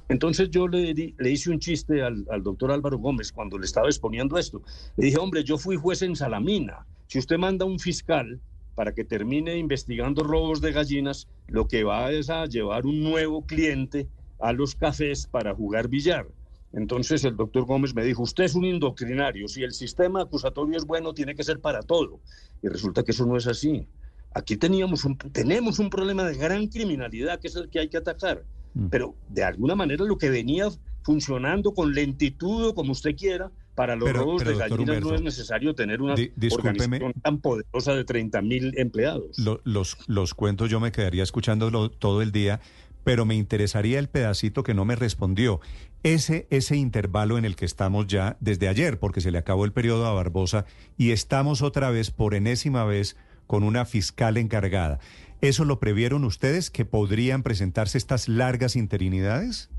Entonces 0.09 0.49
yo 0.51 0.67
le, 0.67 0.93
le 0.93 1.31
hice 1.31 1.49
un 1.49 1.59
chiste 1.59 2.03
al, 2.03 2.25
al, 2.29 2.43
doctor 2.43 2.71
Álvaro 2.71 2.99
Gómez 2.99 3.31
cuando 3.31 3.57
le 3.57 3.65
estaba 3.65 3.87
exponiendo 3.87 4.37
esto. 4.37 4.61
Le 4.95 5.07
dije, 5.07 5.17
hombre, 5.17 5.43
yo 5.43 5.57
fui 5.57 5.75
juez 5.75 6.03
en 6.03 6.15
Salamina. 6.15 6.85
Si 7.07 7.17
usted 7.17 7.37
manda 7.37 7.65
un 7.65 7.79
fiscal 7.79 8.39
para 8.75 8.93
que 8.93 9.05
termine 9.05 9.57
investigando 9.57 10.23
robos 10.23 10.61
de 10.61 10.73
gallinas, 10.73 11.27
lo 11.47 11.67
que 11.67 11.83
va 11.83 12.11
es 12.11 12.29
a 12.29 12.45
llevar 12.45 12.85
un 12.85 13.03
nuevo 13.03 13.45
cliente 13.45 14.07
a 14.39 14.51
los 14.53 14.75
cafés 14.75 15.27
para 15.27 15.55
jugar 15.55 15.87
billar. 15.87 16.27
Entonces 16.73 17.23
el 17.23 17.37
doctor 17.37 17.65
Gómez 17.65 17.95
me 17.95 18.03
dijo, 18.03 18.21
usted 18.21 18.43
es 18.43 18.53
un 18.53 18.65
indoctrinario, 18.65 19.47
si 19.47 19.63
el 19.63 19.71
sistema 19.71 20.21
acusatorio 20.21 20.77
es 20.77 20.85
bueno, 20.85 21.13
tiene 21.13 21.33
que 21.33 21.43
ser 21.43 21.61
para 21.61 21.81
todo. 21.81 22.19
Y 22.61 22.67
resulta 22.67 23.03
que 23.03 23.11
eso 23.11 23.25
no 23.25 23.37
es 23.37 23.47
así. 23.47 23.87
Aquí 24.33 24.57
teníamos 24.57 25.05
un, 25.05 25.17
tenemos 25.17 25.79
un 25.79 25.89
problema 25.89 26.25
de 26.25 26.35
gran 26.35 26.67
criminalidad 26.67 27.39
que 27.39 27.47
es 27.47 27.55
el 27.55 27.69
que 27.69 27.79
hay 27.79 27.87
que 27.87 27.95
atacar, 27.95 28.43
mm. 28.73 28.87
pero 28.87 29.15
de 29.29 29.45
alguna 29.45 29.75
manera 29.75 30.03
lo 30.03 30.17
que 30.17 30.29
venía 30.29 30.67
funcionando 31.01 31.73
con 31.73 31.93
lentitud 31.93 32.67
o 32.67 32.75
como 32.75 32.91
usted 32.91 33.15
quiera, 33.15 33.49
para 33.75 33.95
los 33.95 34.11
robos 34.11 34.43
de 34.43 34.55
gallinas 34.55 35.01
no 35.01 35.13
es 35.13 35.21
necesario 35.21 35.75
tener 35.75 36.01
una 36.01 36.13
organización 36.13 37.13
tan 37.21 37.39
poderosa 37.39 37.93
de 37.93 38.05
30 38.05 38.41
mil 38.41 38.73
empleados. 38.77 39.37
los, 39.63 39.97
los 40.07 40.33
cuentos 40.33 40.69
yo 40.69 40.79
me 40.79 40.91
quedaría 40.91 41.23
escuchándolo 41.23 41.91
todo 41.91 42.21
el 42.21 42.31
día, 42.31 42.61
pero 43.03 43.25
me 43.25 43.35
interesaría 43.35 43.99
el 43.99 44.09
pedacito 44.09 44.63
que 44.63 44.73
no 44.73 44.85
me 44.85 44.95
respondió. 44.95 45.59
Ese, 46.03 46.47
ese 46.49 46.75
intervalo 46.75 47.37
en 47.37 47.45
el 47.45 47.55
que 47.55 47.65
estamos 47.65 48.07
ya 48.07 48.37
desde 48.39 48.67
ayer, 48.67 48.99
porque 48.99 49.21
se 49.21 49.31
le 49.31 49.37
acabó 49.37 49.65
el 49.65 49.73
periodo 49.73 50.05
a 50.07 50.13
Barbosa, 50.13 50.65
y 50.97 51.11
estamos 51.11 51.61
otra 51.61 51.91
vez, 51.91 52.11
por 52.11 52.33
enésima 52.33 52.83
vez, 52.83 53.17
con 53.47 53.63
una 53.63 53.85
fiscal 53.85 54.37
encargada. 54.37 54.99
¿Eso 55.41 55.65
lo 55.65 55.79
previeron 55.79 56.23
ustedes 56.23 56.71
que 56.71 56.85
podrían 56.85 57.43
presentarse 57.43 57.97
estas 57.97 58.27
largas 58.27 58.75
interinidades? 58.75 59.69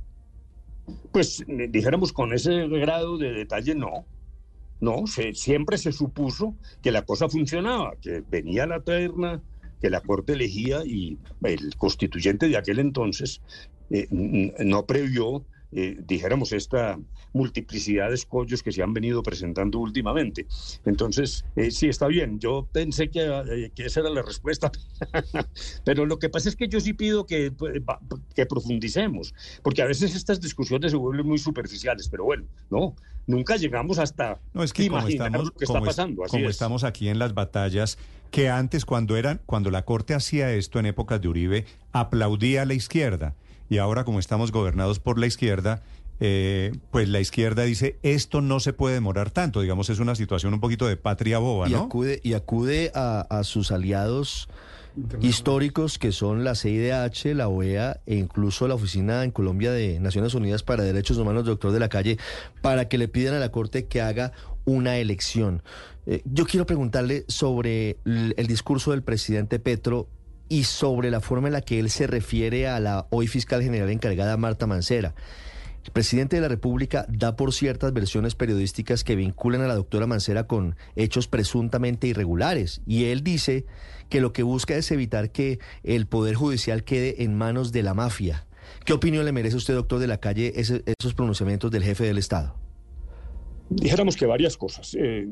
Pues 1.12 1.44
dijéramos 1.46 2.12
con 2.12 2.32
ese 2.32 2.66
grado 2.68 3.18
de 3.18 3.32
detalle 3.32 3.74
no. 3.74 4.06
No, 4.78 5.04
siempre 5.32 5.78
se 5.78 5.90
supuso 5.90 6.54
que 6.82 6.92
la 6.92 7.02
cosa 7.02 7.30
funcionaba, 7.30 7.94
que 8.00 8.22
venía 8.28 8.66
la 8.66 8.80
terna, 8.80 9.42
que 9.80 9.88
la 9.88 10.00
Corte 10.00 10.34
elegía 10.34 10.84
y 10.84 11.18
el 11.42 11.76
constituyente 11.76 12.48
de 12.48 12.58
aquel 12.58 12.78
entonces 12.78 13.40
eh, 13.90 14.06
no 14.10 14.84
previó 14.84 15.46
eh, 15.72 15.96
dijéramos, 16.06 16.52
esta 16.52 16.98
multiplicidad 17.32 18.08
de 18.08 18.14
escollos 18.14 18.62
que 18.62 18.72
se 18.72 18.82
han 18.82 18.94
venido 18.94 19.22
presentando 19.22 19.78
últimamente. 19.78 20.46
Entonces, 20.84 21.44
eh, 21.56 21.70
sí, 21.70 21.88
está 21.88 22.06
bien. 22.06 22.38
Yo 22.38 22.68
pensé 22.72 23.10
que, 23.10 23.20
eh, 23.20 23.70
que, 23.74 23.86
esa 23.86 24.00
era 24.00 24.10
la 24.10 24.22
respuesta, 24.22 24.70
pero 25.84 26.06
lo 26.06 26.18
que 26.18 26.28
pasa 26.28 26.48
es 26.48 26.56
que 26.56 26.68
yo 26.68 26.80
sí 26.80 26.92
pido 26.92 27.26
que, 27.26 27.52
que 28.34 28.46
profundicemos, 28.46 29.34
porque 29.62 29.82
a 29.82 29.86
veces 29.86 30.14
estas 30.14 30.40
discusiones 30.40 30.92
se 30.92 30.96
vuelven 30.96 31.26
muy 31.26 31.38
superficiales, 31.38 32.08
pero 32.08 32.24
bueno, 32.24 32.44
no, 32.70 32.94
nunca 33.26 33.56
llegamos 33.56 33.98
hasta 33.98 34.40
no, 34.54 34.62
es 34.62 34.72
que 34.72 34.88
como 34.88 35.06
estamos, 35.06 35.44
lo 35.46 35.50
que 35.50 35.64
está 35.64 35.80
pasando. 35.80 36.22
como 36.28 36.48
estamos 36.48 36.84
aquí 36.84 37.08
en 37.08 37.18
las 37.18 37.34
batallas, 37.34 37.98
que 38.30 38.48
antes 38.48 38.84
cuando, 38.84 39.16
eran, 39.16 39.40
cuando 39.46 39.70
la 39.70 39.84
Corte 39.84 40.14
hacía 40.14 40.52
esto 40.52 40.78
en 40.78 40.86
épocas 40.86 41.20
de 41.20 41.28
Uribe, 41.28 41.64
aplaudía 41.92 42.62
a 42.62 42.66
la 42.66 42.74
izquierda 42.74 43.34
y 43.68 43.78
ahora 43.78 44.04
como 44.04 44.18
estamos 44.18 44.52
gobernados 44.52 44.98
por 44.98 45.18
la 45.18 45.26
izquierda, 45.26 45.82
eh, 46.18 46.72
pues 46.90 47.08
la 47.08 47.20
izquierda 47.20 47.64
dice 47.64 47.98
esto 48.02 48.40
no 48.40 48.58
se 48.58 48.72
puede 48.72 48.94
demorar 48.94 49.30
tanto, 49.30 49.60
digamos 49.60 49.90
es 49.90 49.98
una 49.98 50.14
situación 50.14 50.54
un 50.54 50.60
poquito 50.60 50.86
de 50.86 50.96
patria 50.96 51.38
boba, 51.38 51.68
¿no? 51.68 51.76
Y 51.76 51.80
acude, 51.80 52.20
y 52.22 52.32
acude 52.32 52.90
a, 52.94 53.42
sus 53.44 53.70
aliados 53.70 54.48
históricos 55.20 55.98
que 55.98 56.12
son 56.12 56.42
la 56.42 56.54
CIDH, 56.54 57.34
la 57.34 57.48
OEA 57.48 58.00
e 58.06 58.16
incluso 58.16 58.66
la 58.66 58.74
Oficina 58.74 59.24
en 59.24 59.30
Colombia 59.30 59.72
de 59.72 60.00
Naciones 60.00 60.32
Unidas 60.32 60.62
para 60.62 60.84
Derechos 60.84 61.18
Humanos, 61.18 61.44
doctor 61.44 61.72
de 61.72 61.80
la 61.80 61.90
calle, 61.90 62.18
para 62.62 62.88
que 62.88 62.96
le 62.96 63.08
pidan 63.08 63.34
a 63.34 63.38
la 63.38 63.50
Corte 63.50 63.84
que 63.84 64.00
haga 64.00 64.32
una 64.64 64.96
elección. 64.96 65.62
Eh, 66.06 66.22
yo 66.24 66.46
quiero 66.46 66.64
preguntarle 66.66 67.24
sobre 67.28 67.98
el 68.04 68.46
discurso 68.46 68.92
del 68.92 69.02
presidente 69.02 69.58
Petro 69.58 70.08
y 70.48 70.64
sobre 70.64 71.10
la 71.10 71.20
forma 71.20 71.48
en 71.48 71.54
la 71.54 71.60
que 71.60 71.78
él 71.78 71.90
se 71.90 72.06
refiere 72.06 72.68
a 72.68 72.80
la 72.80 73.06
hoy 73.10 73.26
fiscal 73.26 73.62
general 73.62 73.90
encargada 73.90 74.36
Marta 74.36 74.66
Mancera. 74.66 75.14
El 75.84 75.92
presidente 75.92 76.36
de 76.36 76.42
la 76.42 76.48
República 76.48 77.06
da 77.08 77.36
por 77.36 77.52
ciertas 77.52 77.92
versiones 77.92 78.34
periodísticas 78.34 79.04
que 79.04 79.14
vinculan 79.14 79.60
a 79.60 79.68
la 79.68 79.76
doctora 79.76 80.08
Mancera 80.08 80.48
con 80.48 80.74
hechos 80.96 81.28
presuntamente 81.28 82.08
irregulares 82.08 82.80
y 82.86 83.04
él 83.04 83.22
dice 83.22 83.66
que 84.08 84.20
lo 84.20 84.32
que 84.32 84.42
busca 84.42 84.74
es 84.74 84.90
evitar 84.90 85.30
que 85.30 85.60
el 85.84 86.06
Poder 86.06 86.34
Judicial 86.34 86.82
quede 86.82 87.22
en 87.22 87.36
manos 87.36 87.70
de 87.70 87.84
la 87.84 87.94
mafia. 87.94 88.46
¿Qué 88.84 88.92
opinión 88.92 89.24
le 89.24 89.32
merece 89.32 89.56
usted, 89.56 89.74
doctor 89.74 90.00
de 90.00 90.08
la 90.08 90.18
calle, 90.18 90.52
esos 90.56 91.14
pronunciamientos 91.14 91.70
del 91.70 91.84
jefe 91.84 92.04
del 92.04 92.18
Estado? 92.18 92.65
Dijéramos 93.68 94.16
que 94.16 94.26
varias 94.26 94.56
cosas. 94.56 94.94
Eh, 94.94 95.28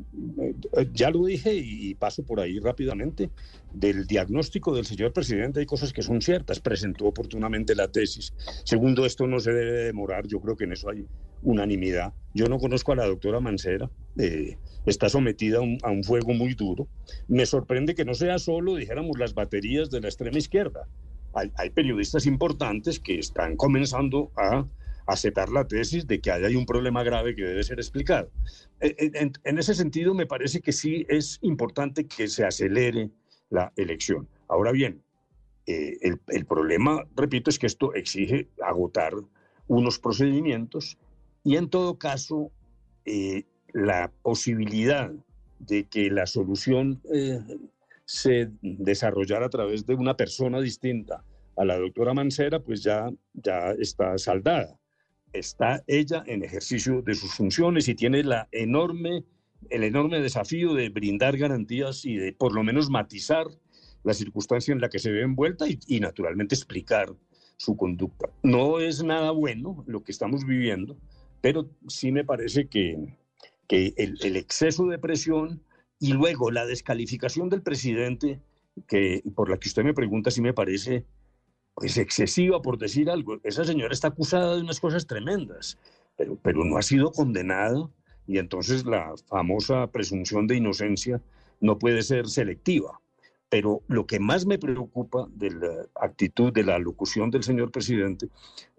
eh, 0.76 0.88
ya 0.92 1.10
lo 1.10 1.24
dije 1.24 1.54
y 1.54 1.94
paso 1.94 2.24
por 2.24 2.40
ahí 2.40 2.58
rápidamente. 2.58 3.30
Del 3.72 4.06
diagnóstico 4.06 4.74
del 4.74 4.86
señor 4.86 5.12
presidente 5.12 5.60
hay 5.60 5.66
cosas 5.66 5.92
que 5.92 6.02
son 6.02 6.20
ciertas. 6.20 6.58
Presentó 6.58 7.06
oportunamente 7.06 7.76
la 7.76 7.88
tesis. 7.88 8.34
Segundo, 8.64 9.06
esto 9.06 9.26
no 9.28 9.38
se 9.38 9.52
debe 9.52 9.84
demorar. 9.84 10.26
Yo 10.26 10.40
creo 10.40 10.56
que 10.56 10.64
en 10.64 10.72
eso 10.72 10.90
hay 10.90 11.06
unanimidad. 11.42 12.12
Yo 12.34 12.46
no 12.46 12.58
conozco 12.58 12.92
a 12.92 12.96
la 12.96 13.06
doctora 13.06 13.38
Mancera. 13.38 13.88
Eh, 14.18 14.58
está 14.84 15.08
sometida 15.08 15.58
a 15.58 15.60
un, 15.60 15.78
a 15.82 15.90
un, 15.90 16.02
fuego 16.02 16.34
muy 16.34 16.54
duro. 16.54 16.88
Me 17.28 17.46
sorprende 17.46 17.94
que 17.94 18.04
no 18.04 18.14
sea 18.14 18.40
solo, 18.40 18.74
dijéramos, 18.74 19.16
las 19.16 19.34
baterías 19.34 19.90
de 19.90 20.00
la 20.00 20.08
extrema 20.08 20.38
izquierda. 20.38 20.88
Hay, 21.34 21.52
hay 21.56 21.70
periodistas 21.70 22.26
importantes 22.26 22.98
que 22.98 23.18
están 23.18 23.56
comenzando 23.56 24.32
a 24.36 24.66
aceptar 25.06 25.48
la 25.50 25.66
tesis 25.66 26.06
de 26.06 26.20
que 26.20 26.30
hay 26.30 26.56
un 26.56 26.66
problema 26.66 27.02
grave 27.02 27.34
que 27.34 27.42
debe 27.42 27.62
ser 27.62 27.78
explicado. 27.78 28.30
Eh, 28.80 28.94
eh, 28.98 29.30
en, 29.44 29.58
ese 29.58 29.74
sentido, 29.74 30.14
me 30.14 30.26
parece 30.26 30.60
que 30.60 30.72
sí 30.72 31.04
es 31.08 31.38
importante 31.42 32.06
que 32.06 32.28
se 32.28 32.44
acelere 32.44 33.10
la 33.50 33.72
elección. 33.76 34.28
Ahora 34.48 34.72
bien, 34.72 35.02
eh, 35.66 35.98
el, 36.28 36.46
problema, 36.46 37.04
repito, 37.16 37.50
es 37.50 37.58
que 37.58 37.66
esto 37.66 37.94
exige 37.94 38.48
agotar 38.62 39.12
unos 39.66 39.98
procedimientos 39.98 40.98
y 41.42 41.56
en 41.56 41.68
todo 41.68 41.98
caso 41.98 42.50
la 43.72 44.10
posibilidad 44.22 45.12
de 45.58 45.84
que 45.84 46.10
la 46.10 46.26
solución 46.26 47.02
se 48.06 48.50
desarrollara 48.62 49.46
a 49.46 49.50
través 49.50 49.84
de 49.84 49.94
una 49.94 50.16
persona 50.16 50.60
distinta 50.60 51.22
a 51.56 51.64
la 51.64 51.78
doctora 51.78 52.14
Mancera, 52.14 52.60
pues 52.60 52.82
ya, 52.82 53.10
ya 53.34 53.72
está 53.72 54.16
saldada 54.16 54.78
está 55.34 55.82
ella 55.86 56.22
en 56.26 56.42
ejercicio 56.42 57.02
de 57.02 57.14
sus 57.14 57.34
funciones 57.34 57.88
y 57.88 57.94
tiene 57.94 58.22
la 58.22 58.48
enorme, 58.52 59.24
el 59.70 59.84
enorme 59.84 60.20
desafío 60.20 60.74
de 60.74 60.88
brindar 60.88 61.36
garantías 61.36 62.04
y 62.04 62.16
de 62.16 62.32
por 62.32 62.54
lo 62.54 62.62
menos 62.62 62.88
matizar 62.88 63.46
la 64.02 64.14
circunstancia 64.14 64.72
en 64.72 64.80
la 64.80 64.88
que 64.88 64.98
se 64.98 65.10
ve 65.10 65.22
envuelta 65.22 65.66
y, 65.68 66.00
naturalmente 66.00 66.54
explicar 66.54 67.08
su 67.56 67.76
conducta. 67.76 68.28
No 68.42 68.80
es 68.80 69.02
nada 69.02 69.30
bueno 69.30 69.84
lo 69.86 70.02
que 70.02 70.12
estamos 70.12 70.44
viviendo, 70.44 70.96
pero 71.40 71.70
sí 71.88 72.12
me 72.12 72.24
parece 72.24 72.68
que 72.68 73.16
que 73.68 73.94
el, 73.96 74.36
exceso 74.36 74.86
de 74.86 74.98
presión 74.98 75.62
y 75.98 76.12
luego 76.12 76.50
la 76.50 76.66
descalificación 76.66 77.48
del 77.48 77.62
presidente, 77.62 78.40
que 78.86 79.22
por 79.34 79.48
la 79.48 79.58
que 79.58 79.68
usted 79.68 79.84
me 79.84 79.94
pregunta 79.94 80.30
si 80.30 80.40
me 80.40 80.52
parece 80.52 81.06
pues 81.74 81.96
excesiva 81.96 82.62
por 82.62 82.78
decir 82.78 83.10
algo. 83.10 83.38
Esa 83.42 83.64
señora 83.64 83.92
está 83.92 84.08
acusada 84.08 84.56
de 84.56 84.62
unas 84.62 84.80
cosas 84.80 85.06
tremendas, 85.06 85.78
pero, 86.16 86.36
pero 86.42 86.64
no 86.64 86.76
ha 86.76 86.82
sido 86.82 87.10
condenada 87.10 87.88
y 88.26 88.38
entonces 88.38 88.84
la 88.84 89.14
famosa 89.26 89.86
presunción 89.88 90.46
de 90.46 90.56
inocencia 90.56 91.20
no 91.60 91.78
puede 91.78 92.02
ser 92.02 92.28
selectiva. 92.28 93.00
Pero 93.48 93.82
lo 93.88 94.06
que 94.06 94.18
más 94.18 94.46
me 94.46 94.58
preocupa 94.58 95.26
de 95.30 95.50
la 95.50 95.86
actitud, 96.00 96.52
de 96.52 96.64
la 96.64 96.78
locución 96.78 97.30
del 97.30 97.44
señor 97.44 97.70
presidente, 97.70 98.28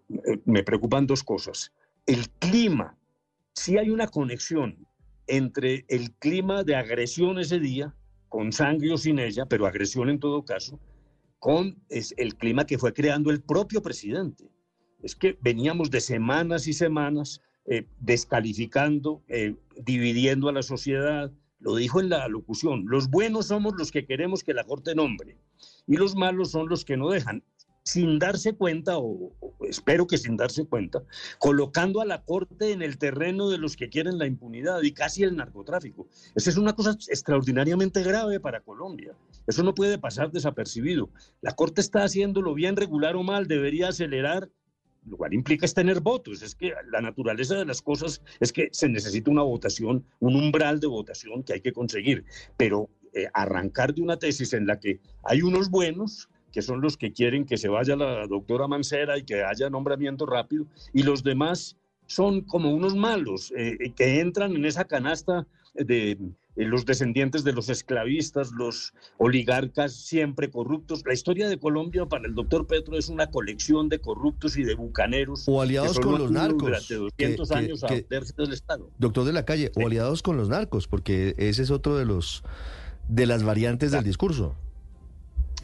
eh, 0.10 0.40
me 0.46 0.64
preocupan 0.64 1.08
dos 1.08 1.24
cosas. 1.24 1.72
El 2.06 2.30
clima, 2.30 2.98
si 3.54 3.78
hay 3.78 3.90
una 3.90 4.08
conexión 4.08 4.86
entre 5.28 5.86
el 5.88 6.12
clima 6.14 6.64
de 6.64 6.76
agresión 6.76 7.40
ese 7.40 7.60
día, 7.60 7.94
con 8.30 8.52
sangre 8.52 8.92
o 8.92 8.98
sin 8.98 9.20
ella, 9.20 9.46
pero 9.46 9.66
agresión 9.66 10.10
en 10.10 10.20
todo 10.20 10.44
caso, 10.44 10.80
con 11.46 11.80
el 11.92 12.36
clima 12.38 12.66
que 12.66 12.80
fue 12.80 12.92
creando 12.92 13.30
el 13.30 13.40
propio 13.40 13.84
presidente. 13.84 14.50
Es 15.04 15.16
que 15.16 15.38
veníamos 15.42 15.92
de 15.92 16.02
semanas 16.02 16.66
y 16.66 16.74
semanas 16.74 17.40
eh, 17.68 17.86
descalificando, 18.00 19.24
eh, 19.28 19.54
dividiendo 19.78 20.50
a 20.50 20.54
la 20.54 20.64
sociedad. 20.64 21.32
Lo 21.60 21.76
dijo 21.76 22.00
en 22.00 22.10
la 22.10 22.28
locución, 22.30 22.86
los 22.88 23.12
buenos 23.12 23.50
somos 23.50 23.76
los 23.78 23.92
que 23.92 24.08
queremos 24.08 24.44
que 24.44 24.56
la 24.56 24.64
Corte 24.64 24.96
nombre 24.96 25.38
y 25.86 25.98
los 25.98 26.16
malos 26.16 26.50
son 26.50 26.68
los 26.68 26.84
que 26.84 26.98
no 26.98 27.12
dejan 27.12 27.44
sin 27.84 28.18
darse 28.18 28.54
cuenta, 28.56 28.98
o, 28.98 29.36
espero 29.70 30.08
que 30.08 30.18
sin 30.18 30.38
darse 30.38 30.66
cuenta, 30.66 31.04
colocando 31.38 32.02
a 32.02 32.06
la 32.06 32.24
Corte 32.24 32.72
en 32.72 32.82
el 32.82 32.98
terreno 32.98 33.52
de 33.52 33.60
los 33.60 33.76
que 33.76 33.90
quieren 33.90 34.18
la 34.18 34.26
impunidad 34.26 34.82
y 34.82 34.94
casi 34.94 35.22
el 35.22 35.36
narcotráfico. 35.36 36.08
Esa 36.34 36.50
es 36.50 36.58
una 36.58 36.74
cosa 36.74 36.98
extraordinariamente 37.08 38.02
grave 38.02 38.40
para 38.40 38.62
Colombia. 38.62 39.16
Eso 39.48 39.64
no 39.64 39.74
puede 39.74 39.98
pasar 39.98 40.32
desapercibido. 40.32 41.10
La 41.42 41.54
Corte 41.54 41.82
está 41.82 42.04
haciéndolo 42.04 42.54
bien, 42.54 42.76
regular 42.76 43.16
o 43.16 43.24
mal, 43.24 43.48
debería 43.48 43.90
acelerar 43.90 44.50
lo 45.08 45.18
cual 45.18 45.36
implica 45.36 45.68
es 45.68 45.74
tener 45.76 46.00
votos. 46.00 46.42
Es 46.42 46.56
que 46.56 46.74
la 46.90 47.00
naturaleza 47.00 47.56
de 47.56 47.66
las 47.66 47.82
cosas 47.82 48.24
es 48.40 48.52
que 48.52 48.70
se 48.72 48.90
necesita 48.90 49.30
una 49.30 49.44
votación, 49.44 50.04
un 50.20 50.36
umbral 50.36 50.80
de 50.80 50.88
votación 50.88 51.44
que 51.44 51.54
hay 51.54 51.62
que 51.62 51.74
conseguir. 51.74 52.26
Pero 52.58 52.90
eh, 53.14 53.28
arrancar 53.34 53.94
de 53.94 54.02
una 54.02 54.18
tesis 54.18 54.54
en 54.54 54.66
la 54.66 54.80
que 54.80 55.00
hay 55.24 55.42
unos 55.42 55.70
buenos 55.70 56.28
que 56.52 56.62
son 56.62 56.80
los 56.80 56.96
que 56.96 57.12
quieren 57.12 57.46
que 57.46 57.58
se 57.58 57.68
vaya 57.68 57.98
la 57.98 58.28
doctora 58.28 58.66
Mancera 58.66 59.18
y 59.18 59.24
que 59.24 59.44
haya 59.44 59.70
nombramiento 59.70 60.26
rápido, 60.26 60.66
y 60.94 61.04
los 61.04 61.22
demás 61.22 61.76
son 62.06 62.44
como 62.44 62.74
unos 62.74 62.96
malos 62.96 63.52
eh, 63.58 63.92
que 63.94 64.22
entran 64.22 64.56
en 64.56 64.64
esa 64.64 64.86
canasta 64.86 65.46
de 65.74 66.12
eh, 66.12 66.18
los 66.56 66.86
descendientes 66.86 67.44
de 67.44 67.54
los 67.54 67.70
esclavistas, 67.70 68.52
los 68.52 68.94
oligarcas 69.18 69.94
siempre 69.94 70.50
corruptos. 70.50 71.04
La 71.06 71.14
historia 71.14 71.50
de 71.50 71.60
Colombia 71.60 72.06
para 72.06 72.28
el 72.28 72.34
doctor 72.34 72.66
Petro 72.66 72.98
es 72.98 73.10
una 73.10 73.30
colección 73.30 73.90
de 73.90 74.00
corruptos 74.00 74.58
y 74.58 74.64
de 74.64 74.76
bucaneros. 74.76 75.44
O 75.48 75.62
aliados 75.62 76.00
con 76.00 76.18
los 76.18 76.32
narcos. 76.32 76.62
Durante 76.62 76.96
200 76.96 77.52
años 77.52 77.84
a 77.84 77.88
del 77.88 78.54
Estado. 78.54 78.90
Doctor 78.98 79.26
de 79.26 79.34
la 79.34 79.46
calle, 79.46 79.72
o 79.76 79.86
aliados 79.86 80.22
con 80.22 80.38
los 80.38 80.50
narcos, 80.50 80.88
porque 80.88 81.36
ese 81.38 81.64
es 81.64 81.72
otro 81.72 81.98
de 81.98 82.06
los 82.06 82.44
de 83.08 83.26
las 83.26 83.44
variantes 83.44 83.92
del 83.92 84.04
discurso. 84.04 84.56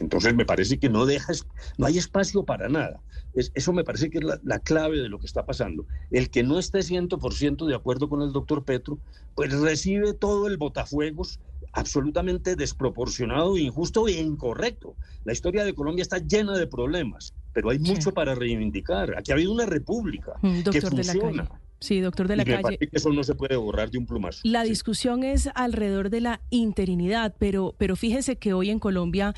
Entonces 0.02 0.34
me 0.34 0.44
parece 0.44 0.78
que 0.78 0.88
no 0.88 1.06
dejas, 1.06 1.46
no 1.78 1.86
hay 1.86 1.96
espacio 1.96 2.44
para 2.44 2.68
nada. 2.68 3.00
eso 3.34 3.72
me 3.72 3.84
parece 3.84 4.10
que 4.10 4.18
es 4.18 4.24
la, 4.42 4.58
clave 4.58 4.98
de 4.98 5.08
lo 5.08 5.20
que 5.20 5.26
está 5.26 5.46
pasando. 5.46 5.86
El 6.10 6.28
que 6.28 6.42
no 6.42 6.58
esté 6.58 6.80
100% 6.80 7.66
de 7.66 7.74
acuerdo 7.74 8.08
con 8.08 8.20
el 8.20 8.32
doctor 8.32 8.64
Petro, 8.64 8.98
pues 9.36 9.52
recibe 9.52 10.12
todo 10.12 10.48
el 10.48 10.56
botafuegos 10.56 11.38
absolutamente 11.72 12.56
desproporcionado, 12.56 13.56
injusto 13.56 14.08
e 14.08 14.20
incorrecto. 14.20 14.96
La 15.24 15.32
historia 15.32 15.64
de 15.64 15.72
Colombia 15.72 16.02
está 16.02 16.18
llena 16.18 16.58
de 16.58 16.66
problemas, 16.66 17.32
pero 17.52 17.70
hay 17.70 17.78
mucho 17.78 18.12
para 18.12 18.34
reivindicar. 18.34 19.16
Aquí 19.16 19.30
ha 19.30 19.34
habido 19.34 19.52
una 19.52 19.66
república 19.66 20.34
mm, 20.42 20.62
que 20.64 20.80
funciona. 20.80 21.48
Sí, 21.82 22.00
doctor 22.00 22.28
de 22.28 22.36
la 22.36 22.44
calle. 22.44 22.78
eso 22.92 23.10
no 23.10 23.24
se 23.24 23.34
puede 23.34 23.56
borrar 23.56 23.90
de 23.90 23.98
un 23.98 24.06
plumazo. 24.06 24.40
La 24.44 24.62
discusión 24.62 25.24
es 25.24 25.50
alrededor 25.56 26.10
de 26.10 26.20
la 26.20 26.40
interinidad, 26.50 27.34
pero, 27.40 27.74
pero 27.76 27.96
fíjese 27.96 28.36
que 28.36 28.52
hoy 28.52 28.70
en 28.70 28.78
Colombia 28.78 29.34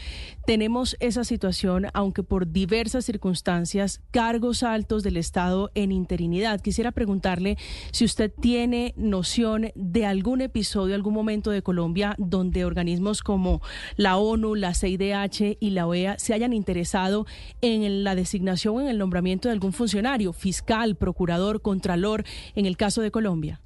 tenemos 0.47 0.95
esa 1.01 1.25
situación, 1.25 1.87
aunque 1.95 2.23
por 2.23 2.53
diversas 2.53 3.07
circunstancias, 3.07 4.03
cargos 4.11 4.63
altos 4.63 5.03
del 5.03 5.17
Estado 5.17 5.71
en 5.75 5.91
interinidad. 5.91 6.61
Quisiera 6.61 6.93
preguntarle 6.93 7.57
si 7.93 8.05
usted 8.05 8.31
tiene 8.31 8.93
noción 8.99 9.73
de 9.75 10.05
algún 10.05 10.43
episodio, 10.43 10.95
algún 10.95 11.15
momento 11.15 11.51
de 11.51 11.63
Colombia 11.63 12.15
donde 12.19 12.67
organismos 12.67 13.23
como 13.23 13.63
la 13.97 14.19
ONU, 14.19 14.55
la 14.55 14.75
CIDH 14.75 15.57
y 15.61 15.71
la 15.71 15.87
OEA 15.87 16.19
se 16.19 16.35
hayan 16.35 16.53
interesado 16.53 17.27
en 17.63 18.05
la 18.05 18.15
designación 18.15 18.83
en 18.83 18.89
el 18.89 18.99
nombramiento 18.99 19.49
de 19.49 19.55
algún 19.55 19.73
funcionario, 19.73 20.35
fiscal, 20.35 20.97
procurador, 20.97 21.63
contralor 21.63 22.25
en 22.55 22.67
el 22.67 22.77
caso 22.77 23.03
de 23.03 23.11
Colombia? 23.11 23.61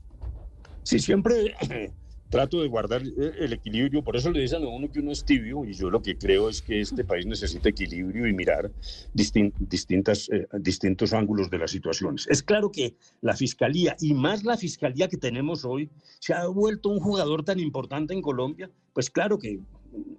Sí, 0.82 0.98
siempre 0.98 1.54
trato 2.30 2.60
de 2.60 2.68
guardar 2.68 3.02
eh, 3.02 3.32
el 3.38 3.52
equilibrio, 3.52 4.02
por 4.02 4.16
eso 4.16 4.30
le 4.30 4.40
dicen 4.40 4.62
a 4.62 4.68
uno 4.68 4.90
que 4.90 5.00
uno 5.00 5.12
es 5.12 5.24
tibio 5.24 5.64
y 5.64 5.72
yo 5.72 5.90
lo 5.90 6.02
que 6.02 6.16
creo 6.16 6.48
es 6.48 6.62
que 6.62 6.80
este 6.80 7.04
país 7.04 7.26
necesita 7.26 7.68
equilibrio 7.68 8.26
y 8.26 8.32
mirar 8.32 8.70
distintas, 9.14 10.28
eh, 10.30 10.46
distintos 10.58 11.12
ángulos 11.12 11.50
de 11.50 11.58
las 11.58 11.70
situaciones. 11.70 12.26
Es 12.28 12.42
claro 12.42 12.70
que 12.70 12.94
la 13.20 13.34
fiscalía 13.34 13.96
y 14.00 14.14
más 14.14 14.44
la 14.44 14.56
fiscalía 14.56 15.08
que 15.08 15.16
tenemos 15.16 15.64
hoy 15.64 15.90
se 16.20 16.34
ha 16.34 16.46
vuelto 16.46 16.90
un 16.90 17.00
jugador 17.00 17.44
tan 17.44 17.60
importante 17.60 18.14
en 18.14 18.22
Colombia, 18.22 18.70
pues 18.92 19.10
claro 19.10 19.38
que 19.38 19.60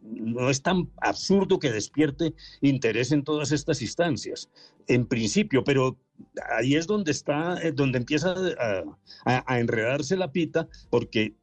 no 0.03 0.49
es 0.49 0.61
tan 0.61 0.89
absurdo 1.01 1.59
que 1.59 1.71
despierte 1.71 2.33
interés 2.61 3.11
en 3.11 3.23
todas 3.23 3.51
estas 3.51 3.81
instancias, 3.81 4.49
en 4.87 5.05
principio, 5.05 5.63
pero 5.63 5.97
ahí 6.57 6.75
es 6.75 6.87
donde 6.87 7.11
está, 7.11 7.61
eh, 7.61 7.71
donde 7.71 7.97
empieza 7.97 8.35
a, 9.25 9.59
enredarse 9.59 10.17
la 10.17 10.31
pita, 10.31 10.67
porque 10.89 11.35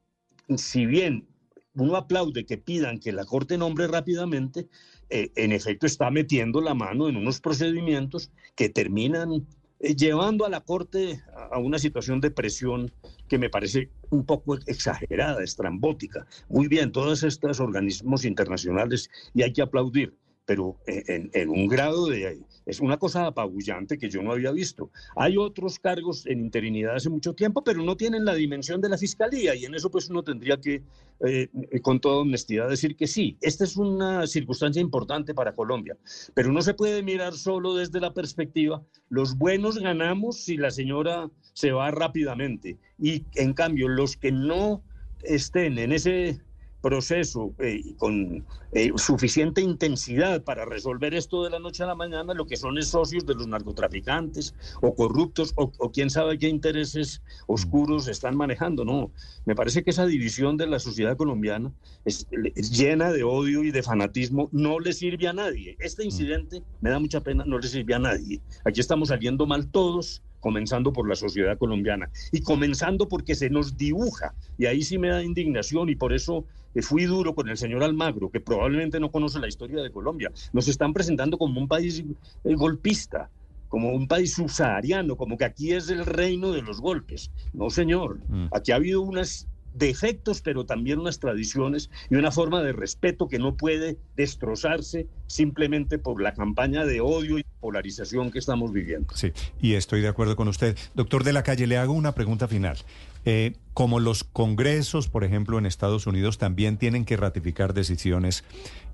si 0.56 0.86
bien 0.86 1.26
uno 1.74 1.96
aplaude 1.96 2.46
que 2.46 2.58
pidan 2.58 2.98
que 2.98 3.12
la 3.12 3.24
Corte 3.24 3.58
nombre 3.58 3.86
rápidamente, 3.86 4.68
eh, 5.10 5.30
en 5.36 5.52
efecto 5.52 5.86
está 5.86 6.10
metiendo 6.10 6.60
la 6.60 6.74
mano 6.74 7.08
en 7.08 7.16
unos 7.16 7.40
procedimientos 7.40 8.30
que 8.56 8.68
terminan 8.68 9.46
eh, 9.80 9.94
llevando 9.94 10.44
a 10.44 10.48
la 10.48 10.60
Corte 10.60 11.22
a 11.52 11.58
una 11.58 11.78
situación 11.78 12.20
de 12.20 12.30
presión 12.30 12.90
que 13.28 13.38
me 13.38 13.50
parece 13.50 13.90
un 14.10 14.24
poco 14.24 14.56
exagerada, 14.66 15.42
estrambótica. 15.42 16.26
Muy 16.48 16.68
bien, 16.68 16.92
todos 16.92 17.22
estos 17.22 17.60
organismos 17.60 18.24
internacionales 18.24 19.10
y 19.34 19.42
hay 19.42 19.52
que 19.52 19.62
aplaudir, 19.62 20.16
pero 20.46 20.78
en, 20.87 21.50
un 21.50 21.66
grado 21.66 22.06
de... 22.06 22.40
Es 22.64 22.80
una 22.80 22.96
cosa 22.98 23.26
apabullante 23.26 23.98
que 23.98 24.09
yo 24.09 24.22
no 24.22 24.32
había 24.32 24.50
visto. 24.50 24.90
Hay 25.14 25.37
otros 25.37 25.78
cargos 25.78 26.26
en 26.26 26.40
interinidad 26.40 26.96
hace 26.96 27.11
mucho 27.11 27.35
tiempo, 27.35 27.62
pero 27.62 27.82
no 27.82 27.96
tienen 27.96 28.24
la 28.24 28.35
dimensión 28.35 28.80
de 28.80 28.88
la 28.88 28.98
fiscalía 28.98 29.54
y 29.54 29.64
en 29.64 29.74
eso 29.74 29.90
pues 29.90 30.09
uno 30.09 30.22
tendría 30.22 30.61
que, 30.61 30.82
eh, 31.24 31.48
con 31.82 32.00
toda 32.00 32.22
honestidad, 32.22 32.68
decir 32.68 32.96
que 32.96 33.06
sí. 33.06 33.37
Esta 33.40 33.64
es 33.64 33.76
una 33.76 34.26
circunstancia 34.26 34.80
importante 34.80 35.35
para 35.35 35.54
Colombia, 35.54 35.96
pero 36.35 36.52
no 36.52 36.62
se 36.62 36.74
puede 36.74 37.02
mirar 37.02 37.35
solo 37.35 37.74
desde 37.74 38.00
la 38.00 38.14
perspectiva, 38.14 38.82
los 39.09 39.37
buenos 39.37 39.78
ganamos 39.78 40.38
si 40.38 40.56
la 40.56 40.70
señora 40.70 41.28
se 41.52 41.72
va 41.72 41.90
rápidamente 41.90 42.78
y 42.98 43.24
en 43.35 43.52
cambio 43.52 43.88
los 43.88 44.16
que 44.16 44.32
no 44.32 44.82
estén 45.22 45.78
en 45.78 45.92
ese 45.92 46.40
proceso 46.87 47.53
eh, 47.59 47.83
con 47.99 48.46
eh, 48.70 48.92
suficiente 48.94 49.61
intensidad 49.61 50.44
para 50.44 50.64
resolver 50.64 51.14
esto 51.14 51.42
de 51.42 51.51
la 51.51 51.59
noche 51.59 51.83
a 51.83 51.87
la 51.87 51.96
mañana, 51.96 52.33
lo 52.33 52.46
que 52.46 52.57
son 52.57 52.79
es 52.79 52.87
socios 52.87 53.27
de 53.27 53.35
los 53.35 53.49
narcotraficantes 53.49 54.55
o 54.83 54.94
corruptos 54.94 55.53
o, 55.57 55.90
quién 55.90 56.11
sabe 56.11 56.38
qué 56.38 56.49
intereses 56.49 57.22
oscuros 57.49 58.07
están 58.07 58.37
manejando. 58.37 58.85
No, 58.85 59.11
me 59.46 59.57
parece 59.57 59.83
que 59.83 59.90
esa 59.90 60.07
división 60.07 60.57
de 60.57 60.68
la 60.68 60.79
sociedad 60.79 61.16
colombiana 61.16 61.72
es, 62.05 62.29
llena 62.70 63.11
de 63.11 63.25
odio 63.25 63.64
y 63.64 63.72
de 63.72 63.83
fanatismo, 63.83 64.49
no 64.53 64.79
le 64.79 64.92
sirve 64.92 65.27
a 65.27 65.33
nadie. 65.33 65.77
Este 65.81 66.05
mm. 66.05 66.07
incidente, 66.07 66.62
me 66.81 66.90
da 66.90 67.01
mucha 67.01 67.20
pena, 67.20 67.44
no 67.44 67.59
le 67.59 67.66
sirve 67.66 67.94
a 67.94 67.99
nadie. 67.99 68.40
Aquí 68.64 68.79
estamos 68.79 69.09
saliendo 69.09 69.44
mal 69.44 69.66
todos 69.72 70.22
comenzando 70.38 70.92
por 70.92 71.09
la 71.09 71.16
sociedad 71.16 71.59
colombiana 71.59 72.09
y 72.31 72.40
comenzando 72.42 73.09
porque 73.09 73.35
se 73.35 73.51
nos 73.51 73.77
dibuja, 73.77 74.33
y 74.57 74.66
ahí 74.66 74.83
sí 74.83 74.96
me 74.96 75.09
da 75.09 75.25
indignación 75.25 75.88
y 75.88 75.96
por 75.96 76.12
eso 76.12 76.44
fui 76.82 77.04
duro 77.04 77.34
con 77.34 77.48
el 77.48 77.56
señor 77.56 77.82
Almagro, 77.82 78.30
que 78.30 78.40
probablemente 78.40 79.00
no 79.00 79.10
conoce 79.10 79.38
la 79.38 79.48
historia 79.48 79.82
de 79.82 79.90
Colombia. 79.90 80.30
Nos 80.52 80.68
están 80.68 80.92
presentando 80.92 81.38
como 81.38 81.60
un 81.60 81.68
país 81.68 82.04
eh, 82.44 82.54
golpista, 82.54 83.30
como 83.68 83.90
un 83.90 84.06
país 84.06 84.34
subsahariano, 84.34 85.16
como 85.16 85.36
que 85.36 85.44
aquí 85.44 85.72
es 85.72 85.88
el 85.90 86.06
reino 86.06 86.52
de 86.52 86.62
los 86.62 86.80
golpes. 86.80 87.30
No, 87.52 87.70
señor. 87.70 88.18
Mm. 88.28 88.46
Aquí 88.52 88.72
ha 88.72 88.76
habido 88.76 89.00
unas 89.00 89.48
defectos, 89.76 90.40
pero 90.40 90.64
también 90.64 90.98
unas 90.98 91.18
tradiciones 91.18 91.90
y 92.10 92.16
una 92.16 92.30
forma 92.30 92.62
de 92.62 92.72
respeto 92.72 93.28
que 93.28 93.38
no 93.38 93.56
puede 93.56 93.98
destrozarse 94.16 95.06
simplemente 95.26 95.98
por 95.98 96.22
la 96.22 96.32
campaña 96.32 96.84
de 96.84 97.00
odio 97.00 97.38
y 97.38 97.44
polarización 97.60 98.30
que 98.30 98.38
estamos 98.38 98.72
viviendo. 98.72 99.14
Sí, 99.14 99.32
y 99.60 99.74
estoy 99.74 100.00
de 100.00 100.08
acuerdo 100.08 100.36
con 100.36 100.48
usted. 100.48 100.76
Doctor 100.94 101.24
de 101.24 101.32
la 101.32 101.42
Calle, 101.42 101.66
le 101.66 101.76
hago 101.76 101.92
una 101.92 102.12
pregunta 102.12 102.48
final. 102.48 102.78
Eh, 103.28 103.54
como 103.74 103.98
los 103.98 104.22
congresos, 104.22 105.08
por 105.08 105.24
ejemplo, 105.24 105.58
en 105.58 105.66
Estados 105.66 106.06
Unidos 106.06 106.38
también 106.38 106.78
tienen 106.78 107.04
que 107.04 107.16
ratificar 107.16 107.74
decisiones 107.74 108.44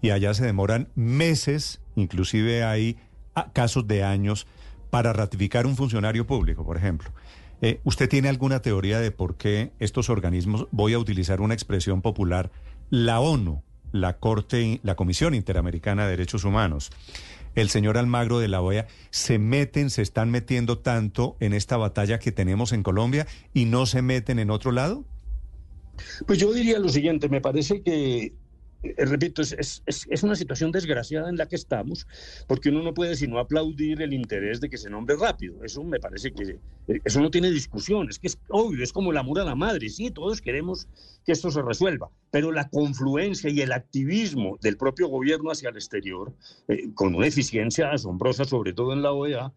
y 0.00 0.10
allá 0.10 0.32
se 0.32 0.44
demoran 0.44 0.88
meses, 0.94 1.82
inclusive 1.96 2.64
hay 2.64 2.96
ah, 3.34 3.50
casos 3.52 3.86
de 3.86 4.02
años, 4.02 4.46
para 4.88 5.12
ratificar 5.12 5.66
un 5.66 5.76
funcionario 5.76 6.26
público, 6.26 6.64
por 6.64 6.78
ejemplo. 6.78 7.10
Eh, 7.60 7.80
¿Usted 7.84 8.08
tiene 8.08 8.30
alguna 8.30 8.60
teoría 8.60 9.00
de 9.00 9.10
por 9.10 9.36
qué 9.36 9.72
estos 9.78 10.08
organismos, 10.08 10.66
voy 10.72 10.94
a 10.94 10.98
utilizar 10.98 11.42
una 11.42 11.54
expresión 11.54 12.00
popular, 12.00 12.50
la 12.88 13.20
ONU, 13.20 13.62
la 13.92 14.18
Corte, 14.18 14.80
la 14.82 14.96
Comisión 14.96 15.34
Interamericana 15.34 16.04
de 16.04 16.10
Derechos 16.10 16.44
Humanos, 16.44 16.90
el 17.54 17.68
señor 17.68 17.98
Almagro 17.98 18.38
de 18.38 18.48
la 18.48 18.60
OEA, 18.60 18.86
se 19.10 19.38
meten, 19.38 19.90
se 19.90 20.02
están 20.02 20.30
metiendo 20.30 20.78
tanto 20.78 21.36
en 21.40 21.52
esta 21.52 21.76
batalla 21.76 22.18
que 22.18 22.32
tenemos 22.32 22.72
en 22.72 22.82
Colombia 22.82 23.26
y 23.52 23.66
no 23.66 23.86
se 23.86 24.02
meten 24.02 24.38
en 24.38 24.50
otro 24.50 24.72
lado? 24.72 25.04
Pues 26.26 26.38
yo 26.38 26.52
diría 26.52 26.78
lo 26.78 26.88
siguiente, 26.88 27.28
me 27.28 27.40
parece 27.40 27.82
que 27.82 28.32
repito, 28.96 29.42
es, 29.42 29.82
una 30.22 30.36
situación 30.36 30.72
desgraciada 30.72 31.28
en 31.28 31.36
la 31.36 31.46
que 31.46 31.56
estamos, 31.56 32.06
porque 32.46 32.70
uno 32.70 32.82
no 32.82 32.94
puede 32.94 33.16
sino 33.16 33.38
aplaudir 33.38 34.02
el 34.02 34.12
interés 34.12 34.60
de 34.60 34.68
que 34.68 34.78
se 34.78 34.90
nombre 34.90 35.16
rápido. 35.16 35.62
Eso 35.64 35.82
me 35.84 36.00
parece 36.00 36.32
que 36.32 36.58
eh, 36.88 37.00
eso 37.04 37.20
no 37.20 37.30
tiene 37.30 37.50
discusión, 37.50 38.08
es 38.08 38.18
que 38.18 38.26
es 38.26 38.38
obvio, 38.48 38.82
es 38.82 38.92
como 38.92 39.12
el 39.12 39.18
amor 39.18 39.40
a 39.40 39.44
la 39.44 39.54
madre, 39.54 39.88
sí, 39.88 40.10
todos 40.10 40.40
queremos 40.40 40.88
que 41.24 41.32
esto 41.32 41.50
se 41.50 41.62
resuelva, 41.62 42.10
pero 42.30 42.50
la 42.50 42.68
confluencia 42.68 43.50
y 43.50 43.60
el 43.60 43.72
activismo 43.72 44.58
del 44.60 44.76
propio 44.76 45.08
gobierno 45.08 45.50
hacia 45.50 45.70
el 45.70 45.76
exterior, 45.76 46.34
eh, 46.68 46.92
con 46.94 47.14
una 47.14 47.26
eficiencia 47.26 47.92
asombrosa, 47.92 48.44
sobre 48.44 48.72
todo 48.72 48.92
en 48.92 49.02
la 49.02 49.12
OEA, 49.12 49.52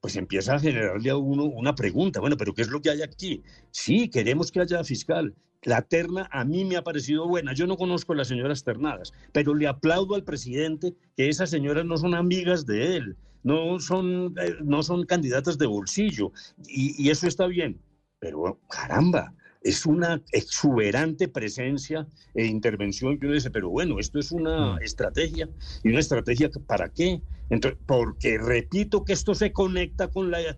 pues 0.00 0.16
empieza 0.16 0.54
a 0.54 0.58
generarle 0.60 1.10
a 1.10 1.16
uno 1.16 1.44
una 1.44 1.74
pregunta, 1.74 2.20
bueno, 2.20 2.36
pero 2.36 2.54
¿qué 2.54 2.62
es 2.62 2.68
lo 2.68 2.80
que 2.80 2.90
hay 2.90 3.02
aquí? 3.02 3.42
Sí, 3.70 4.08
queremos 4.08 4.50
que 4.50 4.60
haya 4.60 4.82
fiscal, 4.82 5.34
la 5.62 5.82
terna 5.82 6.28
a 6.32 6.44
mí 6.44 6.64
me 6.64 6.76
ha 6.76 6.82
parecido 6.82 7.28
buena. 7.28 7.52
Yo 7.52 7.66
no 7.66 7.76
conozco 7.76 8.12
a 8.12 8.16
las 8.16 8.28
señoras 8.28 8.64
ternadas, 8.64 9.12
pero 9.32 9.54
le 9.54 9.66
aplaudo 9.66 10.14
al 10.14 10.24
presidente 10.24 10.94
que 11.16 11.28
esas 11.28 11.50
señoras 11.50 11.84
no 11.84 11.96
son 11.96 12.14
amigas 12.14 12.66
de 12.66 12.96
él, 12.96 13.16
no 13.42 13.78
son, 13.78 14.34
eh, 14.40 14.56
no 14.62 14.82
son 14.82 15.04
candidatas 15.04 15.58
de 15.58 15.66
bolsillo, 15.66 16.32
y, 16.66 17.08
eso 17.10 17.26
está 17.26 17.46
bien. 17.46 17.80
Pero 18.18 18.58
caramba, 18.68 19.34
es 19.62 19.86
una 19.86 20.22
exuberante 20.32 21.28
presencia 21.28 22.06
e 22.34 22.46
intervención 22.46 23.18
yo 23.18 23.32
dice, 23.32 23.50
pero 23.50 23.68
bueno, 23.68 23.98
esto 23.98 24.18
es 24.18 24.32
una 24.32 24.74
mm. 24.74 24.82
estrategia. 24.82 25.48
¿Y 25.82 25.90
una 25.90 26.00
estrategia 26.00 26.50
para 26.66 26.88
qué? 26.88 27.20
Entonces, 27.50 27.78
porque 27.86 28.38
repito 28.38 29.04
que 29.04 29.12
esto 29.12 29.34
se 29.34 29.52
conecta 29.52 30.08
con 30.08 30.30
la, 30.30 30.56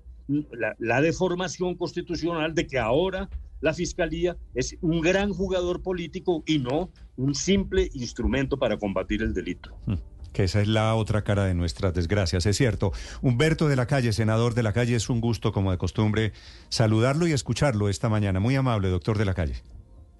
la 0.78 1.00
deformación 1.00 1.76
constitucional 1.76 2.54
de 2.54 2.66
que 2.66 2.78
ahora 2.78 3.28
la 3.62 3.72
Fiscalía 3.72 4.37
es 4.55 4.77
un 4.83 5.01
gran 5.01 5.33
jugador 5.33 5.83
político 5.83 6.42
y 6.46 6.59
no 6.59 6.90
un 7.16 7.35
simple 7.35 7.88
instrumento 7.94 8.59
para 8.59 8.77
combatir 8.77 9.22
el 9.22 9.33
delito. 9.33 9.75
Hmm, 9.87 9.94
que 10.33 10.44
esa 10.44 10.61
es 10.61 10.68
la 10.68 10.94
otra 10.94 11.22
cara 11.22 11.44
de 11.44 11.55
nuestras 11.55 11.94
desgracias, 11.94 12.44
es 12.44 12.57
cierto. 12.57 12.92
Humberto 13.22 13.68
de 13.68 13.77
la 13.77 13.87
Calle, 13.87 14.12
senador 14.12 14.55
de 14.55 14.64
la 14.64 14.72
Calle, 14.72 14.96
es 14.96 15.09
un 15.09 15.20
gusto, 15.20 15.53
como 15.53 15.70
de 15.70 15.79
costumbre, 15.79 16.33
saludarlo 16.68 17.27
y 17.27 17.33
escucharlo 17.33 17.88
esta 17.88 18.09
mañana. 18.09 18.40
Muy 18.40 18.57
amable, 18.57 18.88
doctor 18.88 19.16
de 19.16 19.25
la 19.25 19.35
Calle. 19.35 19.55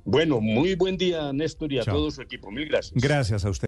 Bueno, 0.05 0.41
muy 0.41 0.75
buen 0.75 0.97
día, 0.97 1.33
Néstor, 1.33 1.73
y 1.73 1.79
a 1.79 1.85
todo 1.85 2.11
su 2.11 2.23
equipo. 2.23 2.51
Mil 2.51 2.69
gracias. 2.69 2.93
Gracias 2.95 3.45
a 3.45 3.51
usted. 3.51 3.61